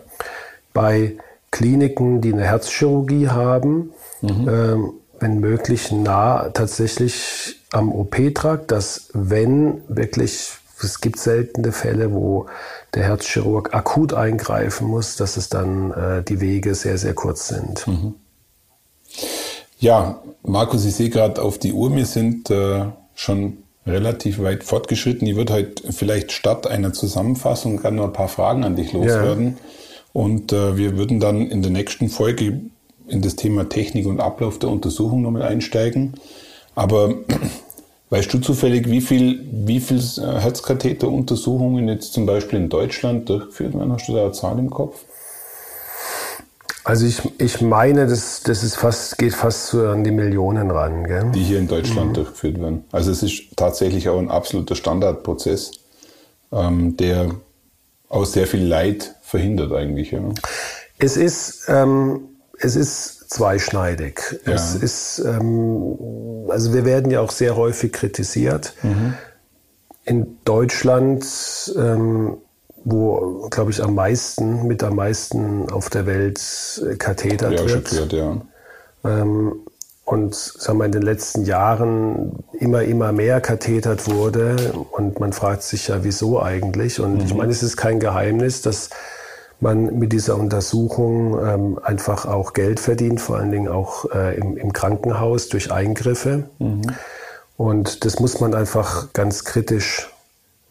[0.73, 1.17] Bei
[1.51, 4.49] Kliniken, die eine Herzchirurgie haben, mhm.
[4.49, 12.45] ähm, wenn möglich nah tatsächlich am OP-Trakt, dass wenn wirklich, es gibt seltene Fälle, wo
[12.93, 17.85] der Herzchirurg akut eingreifen muss, dass es dann äh, die Wege sehr, sehr kurz sind.
[17.87, 18.15] Mhm.
[19.79, 25.27] Ja, Markus, ich sehe gerade auf die Uhr, wir sind äh, schon relativ weit fortgeschritten.
[25.27, 29.47] Ich würde heute vielleicht statt einer Zusammenfassung gerne noch ein paar Fragen an dich loswerden.
[29.47, 29.53] Ja.
[30.13, 32.61] Und äh, wir würden dann in der nächsten Folge
[33.07, 36.13] in das Thema Technik und Ablauf der Untersuchung nochmal einsteigen.
[36.75, 37.15] Aber
[38.09, 43.73] weißt du zufällig, wie viel, wie viel äh, Herzkatheteruntersuchungen jetzt zum Beispiel in Deutschland durchgeführt
[43.73, 43.91] werden?
[43.91, 45.03] Hast du da eine Zahl im Kopf?
[46.83, 51.03] Also ich, ich meine, das, das ist fast, geht fast so an die Millionen ran.
[51.03, 51.31] Gell?
[51.33, 52.13] Die hier in Deutschland mhm.
[52.13, 52.85] durchgeführt werden.
[52.91, 55.71] Also es ist tatsächlich auch ein absoluter Standardprozess,
[56.51, 57.31] ähm, der
[58.07, 60.11] auch sehr viel Leid verhindert eigentlich.
[60.11, 60.21] Ja.
[60.97, 62.21] Es ist, ähm,
[62.57, 64.39] es ist zweischneidig.
[64.45, 64.53] Ja.
[64.53, 65.97] Es ist, ähm,
[66.49, 68.73] also wir werden ja auch sehr häufig kritisiert.
[68.81, 69.13] Mhm.
[70.05, 71.23] In Deutschland
[71.77, 72.37] ähm,
[72.91, 76.41] wo, glaube ich, am meisten, mit am meisten auf der Welt
[76.85, 77.93] äh, Katheter ja, wird.
[77.93, 78.37] Wird, ja.
[79.03, 79.53] Ähm,
[80.05, 84.73] und sagen wir, in den letzten Jahren immer, immer mehr kathetert wurde.
[84.91, 86.99] Und man fragt sich ja, wieso eigentlich?
[86.99, 87.25] Und mhm.
[87.25, 88.89] ich meine, es ist kein Geheimnis, dass
[89.59, 94.57] man mit dieser Untersuchung ähm, einfach auch Geld verdient, vor allen Dingen auch äh, im,
[94.57, 96.49] im, Krankenhaus durch Eingriffe.
[96.57, 96.81] Mhm.
[97.57, 100.09] Und das muss man einfach ganz kritisch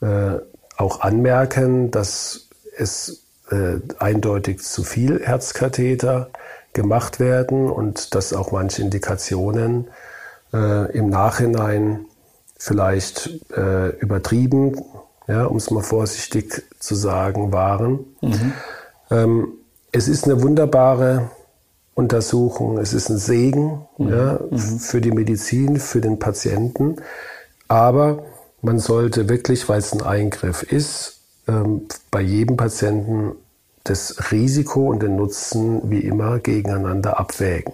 [0.00, 0.38] äh,
[0.78, 6.30] auch anmerken, dass es äh, eindeutig zu viel Herzkatheter
[6.72, 9.88] gemacht werden und dass auch manche Indikationen
[10.52, 12.06] äh, im Nachhinein
[12.56, 14.80] vielleicht äh, übertrieben,
[15.26, 18.06] ja, um es mal vorsichtig zu sagen, waren.
[18.20, 18.52] Mhm.
[19.10, 19.48] Ähm,
[19.90, 21.30] es ist eine wunderbare
[21.94, 24.08] Untersuchung, es ist ein Segen mhm.
[24.08, 24.58] Ja, mhm.
[24.58, 26.96] für die Medizin, für den Patienten,
[27.66, 28.22] aber
[28.62, 33.32] man sollte wirklich, weil es ein Eingriff ist, ähm, bei jedem Patienten
[33.84, 37.72] das Risiko und den Nutzen wie immer gegeneinander abwägen.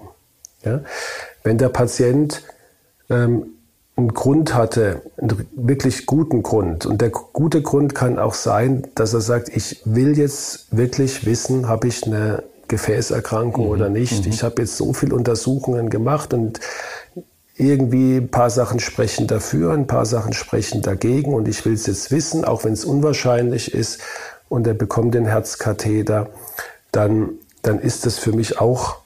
[0.64, 0.81] Ja?
[1.42, 2.42] Wenn der Patient
[3.11, 3.47] ähm,
[3.97, 9.14] einen Grund hatte, einen wirklich guten Grund, und der gute Grund kann auch sein, dass
[9.14, 13.70] er sagt, ich will jetzt wirklich wissen, habe ich eine Gefäßerkrankung mhm.
[13.70, 14.25] oder nicht.
[14.25, 14.33] Mhm.
[14.33, 16.61] Ich habe jetzt so viele Untersuchungen gemacht und
[17.57, 21.87] irgendwie ein paar Sachen sprechen dafür, ein paar Sachen sprechen dagegen und ich will es
[21.87, 24.01] jetzt wissen, auch wenn es unwahrscheinlich ist
[24.49, 26.29] und er bekommt den Herzkatheter,
[26.90, 27.31] dann,
[27.62, 28.99] dann ist das für mich auch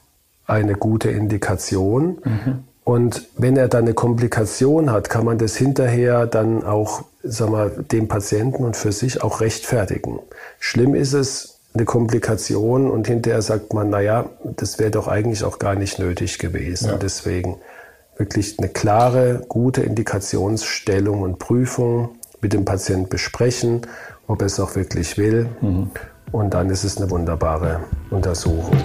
[0.47, 2.17] eine gute Indikation.
[2.23, 2.63] Mhm.
[2.83, 7.69] Und wenn er dann eine Komplikation hat, kann man das hinterher dann auch sag mal,
[7.91, 10.19] dem Patienten und für sich auch rechtfertigen.
[10.59, 15.59] Schlimm ist es, eine Komplikation und hinterher sagt man, naja, das wäre doch eigentlich auch
[15.59, 16.89] gar nicht nötig gewesen.
[16.89, 16.97] Ja.
[16.97, 17.57] Deswegen
[18.19, 22.09] wirklich eine klare, gute Indikationsstellung und Prüfung
[22.41, 23.81] mit dem Patienten besprechen,
[24.27, 25.47] ob er es auch wirklich will.
[25.61, 25.89] Mhm.
[26.31, 27.79] Und dann ist es eine wunderbare
[28.11, 28.77] Untersuchung.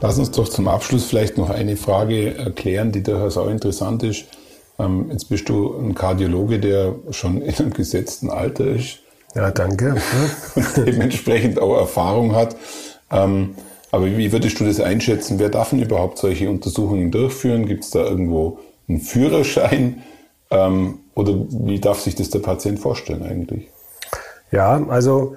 [0.00, 4.26] Lass uns doch zum Abschluss vielleicht noch eine Frage erklären, die durchaus auch interessant ist.
[4.78, 9.00] Ähm, jetzt bist du ein Kardiologe, der schon in einem gesetzten Alter ist.
[9.34, 9.96] Ja, danke.
[10.54, 12.56] Und dementsprechend auch Erfahrung hat.
[13.10, 13.54] Ähm,
[13.90, 15.38] aber wie würdest du das einschätzen?
[15.38, 17.66] Wer darf denn überhaupt solche Untersuchungen durchführen?
[17.66, 20.02] Gibt es da irgendwo einen Führerschein?
[20.50, 23.68] Ähm, oder wie darf sich das der Patient vorstellen eigentlich?
[24.50, 25.36] Ja, also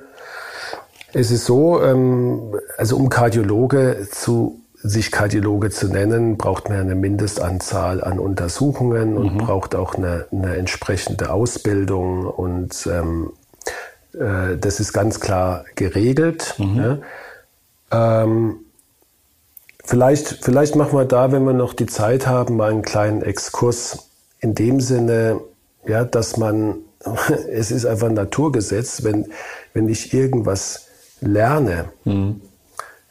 [1.14, 6.96] es ist so, ähm, also um Kardiologe zu sich Kardiologe zu nennen, braucht man eine
[6.96, 9.38] Mindestanzahl an Untersuchungen und mhm.
[9.38, 13.32] braucht auch eine, eine, entsprechende Ausbildung und ähm,
[14.14, 16.56] äh, das ist ganz klar geregelt.
[16.58, 16.76] Mhm.
[16.76, 17.02] Ne?
[17.92, 18.56] Ähm,
[19.84, 24.10] vielleicht, vielleicht machen wir da, wenn wir noch die Zeit haben, mal einen kleinen Exkurs
[24.40, 25.42] in dem Sinne,
[25.86, 26.78] ja, dass man,
[27.52, 29.28] es ist einfach ein Naturgesetz, wenn,
[29.74, 30.88] wenn ich irgendwas
[31.22, 32.42] lerne, mhm.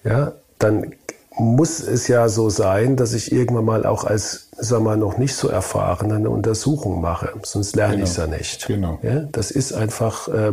[0.05, 0.95] ja, dann
[1.41, 5.35] muss es ja so sein, dass ich irgendwann mal auch als, sag mal, noch nicht
[5.35, 7.33] so erfahren eine Untersuchung mache.
[7.43, 8.05] Sonst lerne genau.
[8.05, 8.67] ich es ja nicht.
[8.67, 8.99] Genau.
[9.03, 10.53] Ja, das ist einfach äh,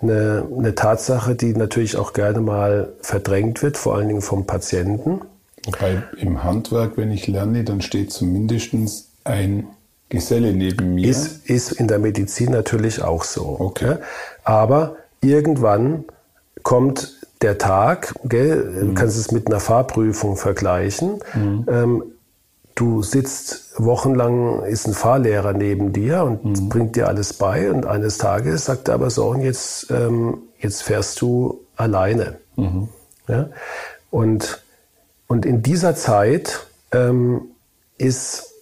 [0.00, 5.22] eine, eine Tatsache, die natürlich auch gerne mal verdrängt wird, vor allen Dingen vom Patienten.
[5.64, 9.66] Wobei im Handwerk, wenn ich lerne, dann steht zumindest ein
[10.08, 11.08] Geselle neben mir.
[11.08, 13.56] Ist, ist in der Medizin natürlich auch so.
[13.58, 13.86] Okay.
[13.86, 13.98] Ja?
[14.44, 16.04] Aber irgendwann
[16.62, 18.88] kommt der Tag, gell, mhm.
[18.88, 21.20] du kannst es mit einer Fahrprüfung vergleichen.
[21.34, 21.66] Mhm.
[21.68, 22.04] Ähm,
[22.74, 26.68] du sitzt wochenlang, ist ein Fahrlehrer neben dir und mhm.
[26.68, 30.82] bringt dir alles bei und eines Tages sagt er aber so, und jetzt, ähm, jetzt
[30.82, 32.38] fährst du alleine.
[32.56, 32.88] Mhm.
[33.28, 33.48] Ja?
[34.10, 34.62] Und,
[35.26, 37.42] und in dieser Zeit ähm,
[37.98, 38.52] ist,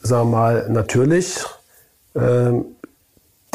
[0.00, 1.44] sag mal, natürlich
[2.14, 2.73] ähm,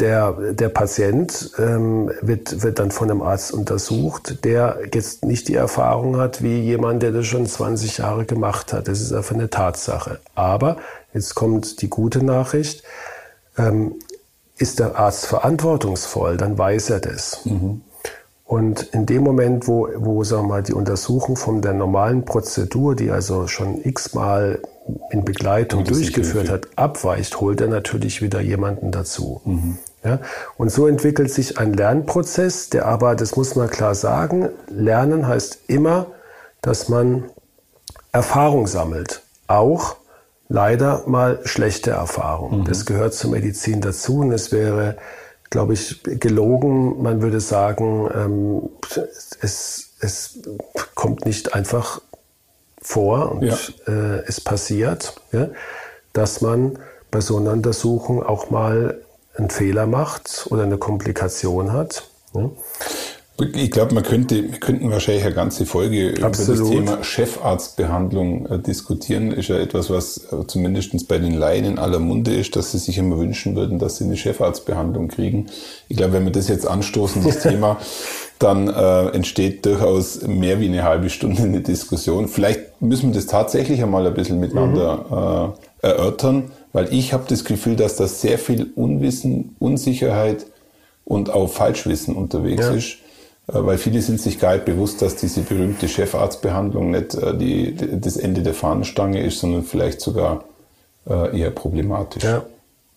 [0.00, 5.54] der, der Patient ähm, wird, wird dann von einem Arzt untersucht, der jetzt nicht die
[5.54, 8.88] Erfahrung hat wie jemand, der das schon 20 Jahre gemacht hat.
[8.88, 10.20] Das ist einfach eine Tatsache.
[10.34, 10.76] Aber
[11.12, 12.82] jetzt kommt die gute Nachricht.
[13.58, 13.94] Ähm,
[14.58, 17.44] ist der Arzt verantwortungsvoll, dann weiß er das.
[17.44, 17.80] Mhm.
[18.44, 22.96] Und in dem Moment, wo, wo sagen wir mal, die Untersuchung von der normalen Prozedur,
[22.96, 24.58] die also schon x-mal
[25.10, 29.40] in Begleitung durchgeführt hat, abweicht, holt er natürlich wieder jemanden dazu.
[29.44, 29.78] Mhm.
[30.04, 30.20] Ja?
[30.56, 35.60] Und so entwickelt sich ein Lernprozess, der aber, das muss man klar sagen, Lernen heißt
[35.68, 36.06] immer,
[36.62, 37.30] dass man
[38.12, 39.22] Erfahrung sammelt.
[39.46, 39.96] Auch
[40.48, 42.60] leider mal schlechte Erfahrungen.
[42.60, 42.64] Mhm.
[42.64, 44.96] Das gehört zur Medizin dazu und es wäre
[45.50, 47.02] glaube ich, gelogen.
[47.02, 48.70] Man würde sagen, ähm,
[49.40, 50.40] es, es
[50.94, 52.00] kommt nicht einfach
[52.80, 53.56] vor und ja.
[53.86, 55.48] äh, es passiert, ja,
[56.12, 56.78] dass man
[57.10, 59.02] bei so einer Untersuchung auch mal
[59.36, 62.04] einen Fehler macht oder eine Komplikation hat.
[62.34, 62.50] Ja.
[63.54, 66.60] Ich glaube, man könnte, wir könnten wahrscheinlich eine ganze Folge Absolut.
[66.60, 69.32] über das Thema Chefarztbehandlung äh, diskutieren.
[69.32, 72.78] Ist ja etwas, was äh, zumindest bei den Laien in aller Munde ist, dass sie
[72.78, 75.46] sich immer wünschen würden, dass sie eine Chefarztbehandlung kriegen.
[75.88, 77.78] Ich glaube, wenn wir das jetzt anstoßen, das Thema,
[78.38, 82.28] dann äh, entsteht durchaus mehr wie eine halbe Stunde eine Diskussion.
[82.28, 85.54] Vielleicht müssen wir das tatsächlich einmal ein bisschen miteinander mhm.
[85.82, 90.46] äh, erörtern, weil ich habe das Gefühl, dass da sehr viel Unwissen, Unsicherheit
[91.04, 92.74] und auch Falschwissen unterwegs ja.
[92.74, 92.96] ist
[93.48, 97.74] äh, weil viele sind sich gar nicht bewusst, dass diese berühmte Chefarztbehandlung nicht äh, die,
[98.00, 100.44] das Ende der Fahnenstange ist, sondern vielleicht sogar
[101.08, 102.24] äh, eher problematisch.
[102.24, 102.42] Ja.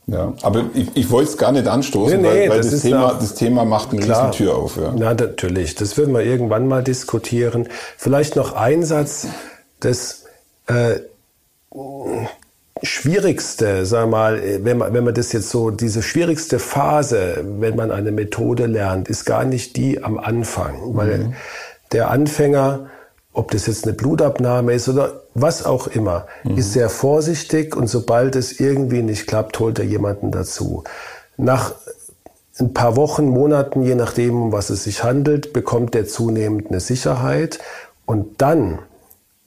[0.06, 2.82] Ja, aber ich, ich wollte es gar nicht anstoßen, nee, nee, weil, weil das, das
[2.82, 4.76] Thema, das Thema macht eine klar, Tür auf.
[4.76, 4.94] Ja.
[4.94, 5.76] Na, natürlich.
[5.76, 7.70] Das würden wir irgendwann mal diskutieren.
[7.98, 9.28] Vielleicht noch ein Satz,
[9.80, 10.26] das
[10.68, 10.96] äh,
[12.84, 17.92] schwierigste, sag mal, wenn man, wenn man das jetzt so, diese schwierigste Phase, wenn man
[17.92, 21.34] eine Methode lernt, ist gar nicht die am Anfang, weil mhm.
[21.94, 22.90] der Anfänger,
[23.32, 26.58] ob das jetzt eine Blutabnahme ist oder was auch immer, mhm.
[26.58, 30.84] ist sehr vorsichtig und sobald es irgendwie nicht klappt, holt er jemanden dazu.
[31.38, 31.74] Nach
[32.60, 36.82] ein paar Wochen, Monaten, je nachdem, um was es sich handelt, bekommt er zunehmend eine
[36.82, 37.60] Sicherheit
[38.06, 38.80] und dann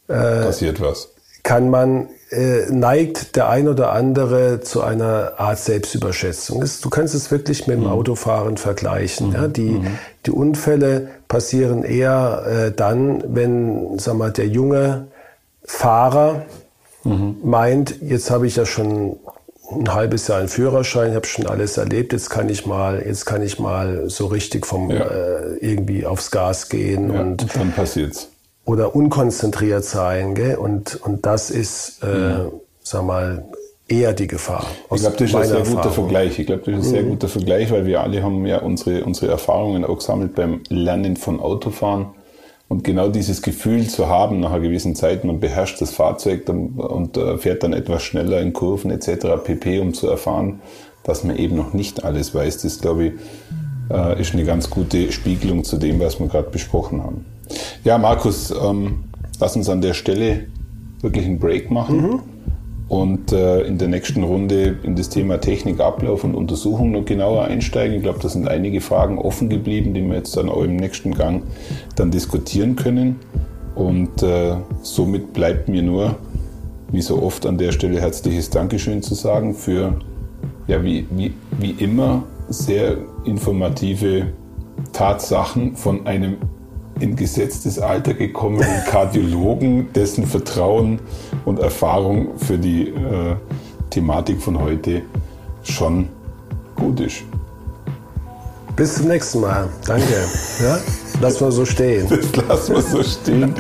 [0.09, 1.11] äh, passiert was.
[1.47, 6.65] Kann man äh, neigt der ein oder andere zu einer Art Selbstüberschätzung.
[6.83, 7.91] Du kannst es wirklich mit dem mhm.
[7.91, 9.29] Autofahren vergleichen.
[9.29, 9.35] Mhm.
[9.35, 9.47] Ja?
[9.47, 9.99] Die, mhm.
[10.27, 15.07] die Unfälle passieren eher äh, dann, wenn sag mal, der junge
[15.63, 16.43] Fahrer
[17.05, 17.37] mhm.
[17.45, 19.17] meint, jetzt habe ich ja schon
[19.71, 23.25] ein halbes Jahr einen Führerschein, ich habe schon alles erlebt, jetzt kann ich mal, jetzt
[23.25, 25.05] kann ich mal so richtig vom ja.
[25.05, 28.31] äh, irgendwie aufs Gas gehen ja, und, und dann passiert's
[28.67, 30.35] oder unkonzentriert sein.
[30.35, 30.57] Gell?
[30.57, 32.51] Und, und das ist, äh, mhm.
[32.83, 33.45] sag mal,
[33.89, 34.67] eher die Gefahr.
[34.93, 35.77] Ich glaube, das ist ein sehr Erfahrung.
[35.77, 36.39] guter Vergleich.
[36.39, 37.11] Ich glaube, das ist ein sehr mhm.
[37.11, 41.41] guter Vergleich, weil wir alle haben ja unsere, unsere Erfahrungen auch gesammelt beim Lernen von
[41.41, 42.09] Autofahren.
[42.69, 46.81] Und genau dieses Gefühl zu haben nach einer gewissen Zeit, man beherrscht das Fahrzeug und,
[46.81, 49.45] und äh, fährt dann etwas schneller in Kurven etc.
[49.45, 50.61] pp, um zu erfahren,
[51.05, 53.13] dass man eben noch nicht alles weiß, das glaube ich,
[53.89, 57.25] äh, ist eine ganz gute Spiegelung zu dem, was wir gerade besprochen haben.
[57.85, 59.05] Ja, Markus, ähm,
[59.41, 60.47] lass uns an der Stelle
[61.03, 62.21] wirklich einen Break machen mhm.
[62.89, 67.45] und äh, in der nächsten Runde in das Thema Technik, Ablauf und Untersuchung noch genauer
[67.45, 67.97] einsteigen.
[67.97, 71.15] Ich glaube, da sind einige Fragen offen geblieben, die wir jetzt dann auch im nächsten
[71.15, 71.43] Gang
[71.95, 73.17] dann diskutieren können.
[73.75, 76.17] Und äh, somit bleibt mir nur,
[76.91, 80.01] wie so oft an der Stelle, herzliches Dankeschön zu sagen für,
[80.67, 84.29] ja, wie, wie, wie immer, sehr informative
[84.93, 86.37] Tatsachen von einem
[87.01, 91.01] in gesetztes Alter gekommenen Kardiologen, dessen Vertrauen
[91.45, 93.37] und Erfahrung für die äh,
[93.91, 95.03] Thematik von heute
[95.63, 96.09] schon
[96.77, 97.25] gut ist.
[98.77, 99.69] Bis zum nächsten Mal.
[99.87, 100.05] Danke.
[100.63, 100.79] Ja?
[101.21, 102.07] Lass mal so stehen.
[102.37, 103.55] Das lassen wir so stehen.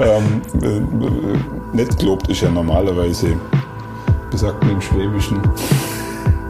[0.00, 3.28] ähm, äh, nett gelobt ist ja normalerweise,
[4.30, 5.40] wie sagt man im Schwäbischen?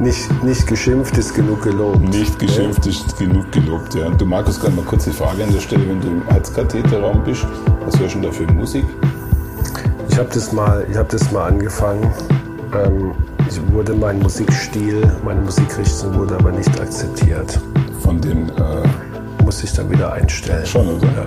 [0.00, 2.00] Nicht, nicht geschimpft ist genug gelobt.
[2.00, 2.90] Nicht geschimpft ja.
[2.90, 4.08] ist genug gelobt, ja.
[4.10, 7.46] Du Markus, gerade mal kurze Frage an der Stelle, wenn du im Herzkatheterraum bist,
[7.84, 8.84] was hörst du denn da für Musik?
[10.08, 12.12] Ich habe das, mal, hab das mal angefangen.
[12.74, 13.12] Ähm,
[13.48, 17.60] ich wurde mein Musikstil, meine Musikrichtung wurde aber nicht akzeptiert.
[18.02, 18.82] Von den äh
[19.50, 20.64] muss ich dann wieder einstellen.
[20.64, 21.08] Schon, oder?
[21.08, 21.26] Ja.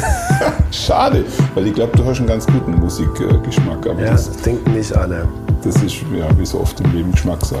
[0.70, 1.22] Schade,
[1.54, 3.86] weil ich glaube, du hast einen ganz guten Musikgeschmack.
[3.86, 5.28] Aber ja, das denken nicht alle.
[5.62, 7.60] Das ist ja wie so oft im Leben Geschmackssache.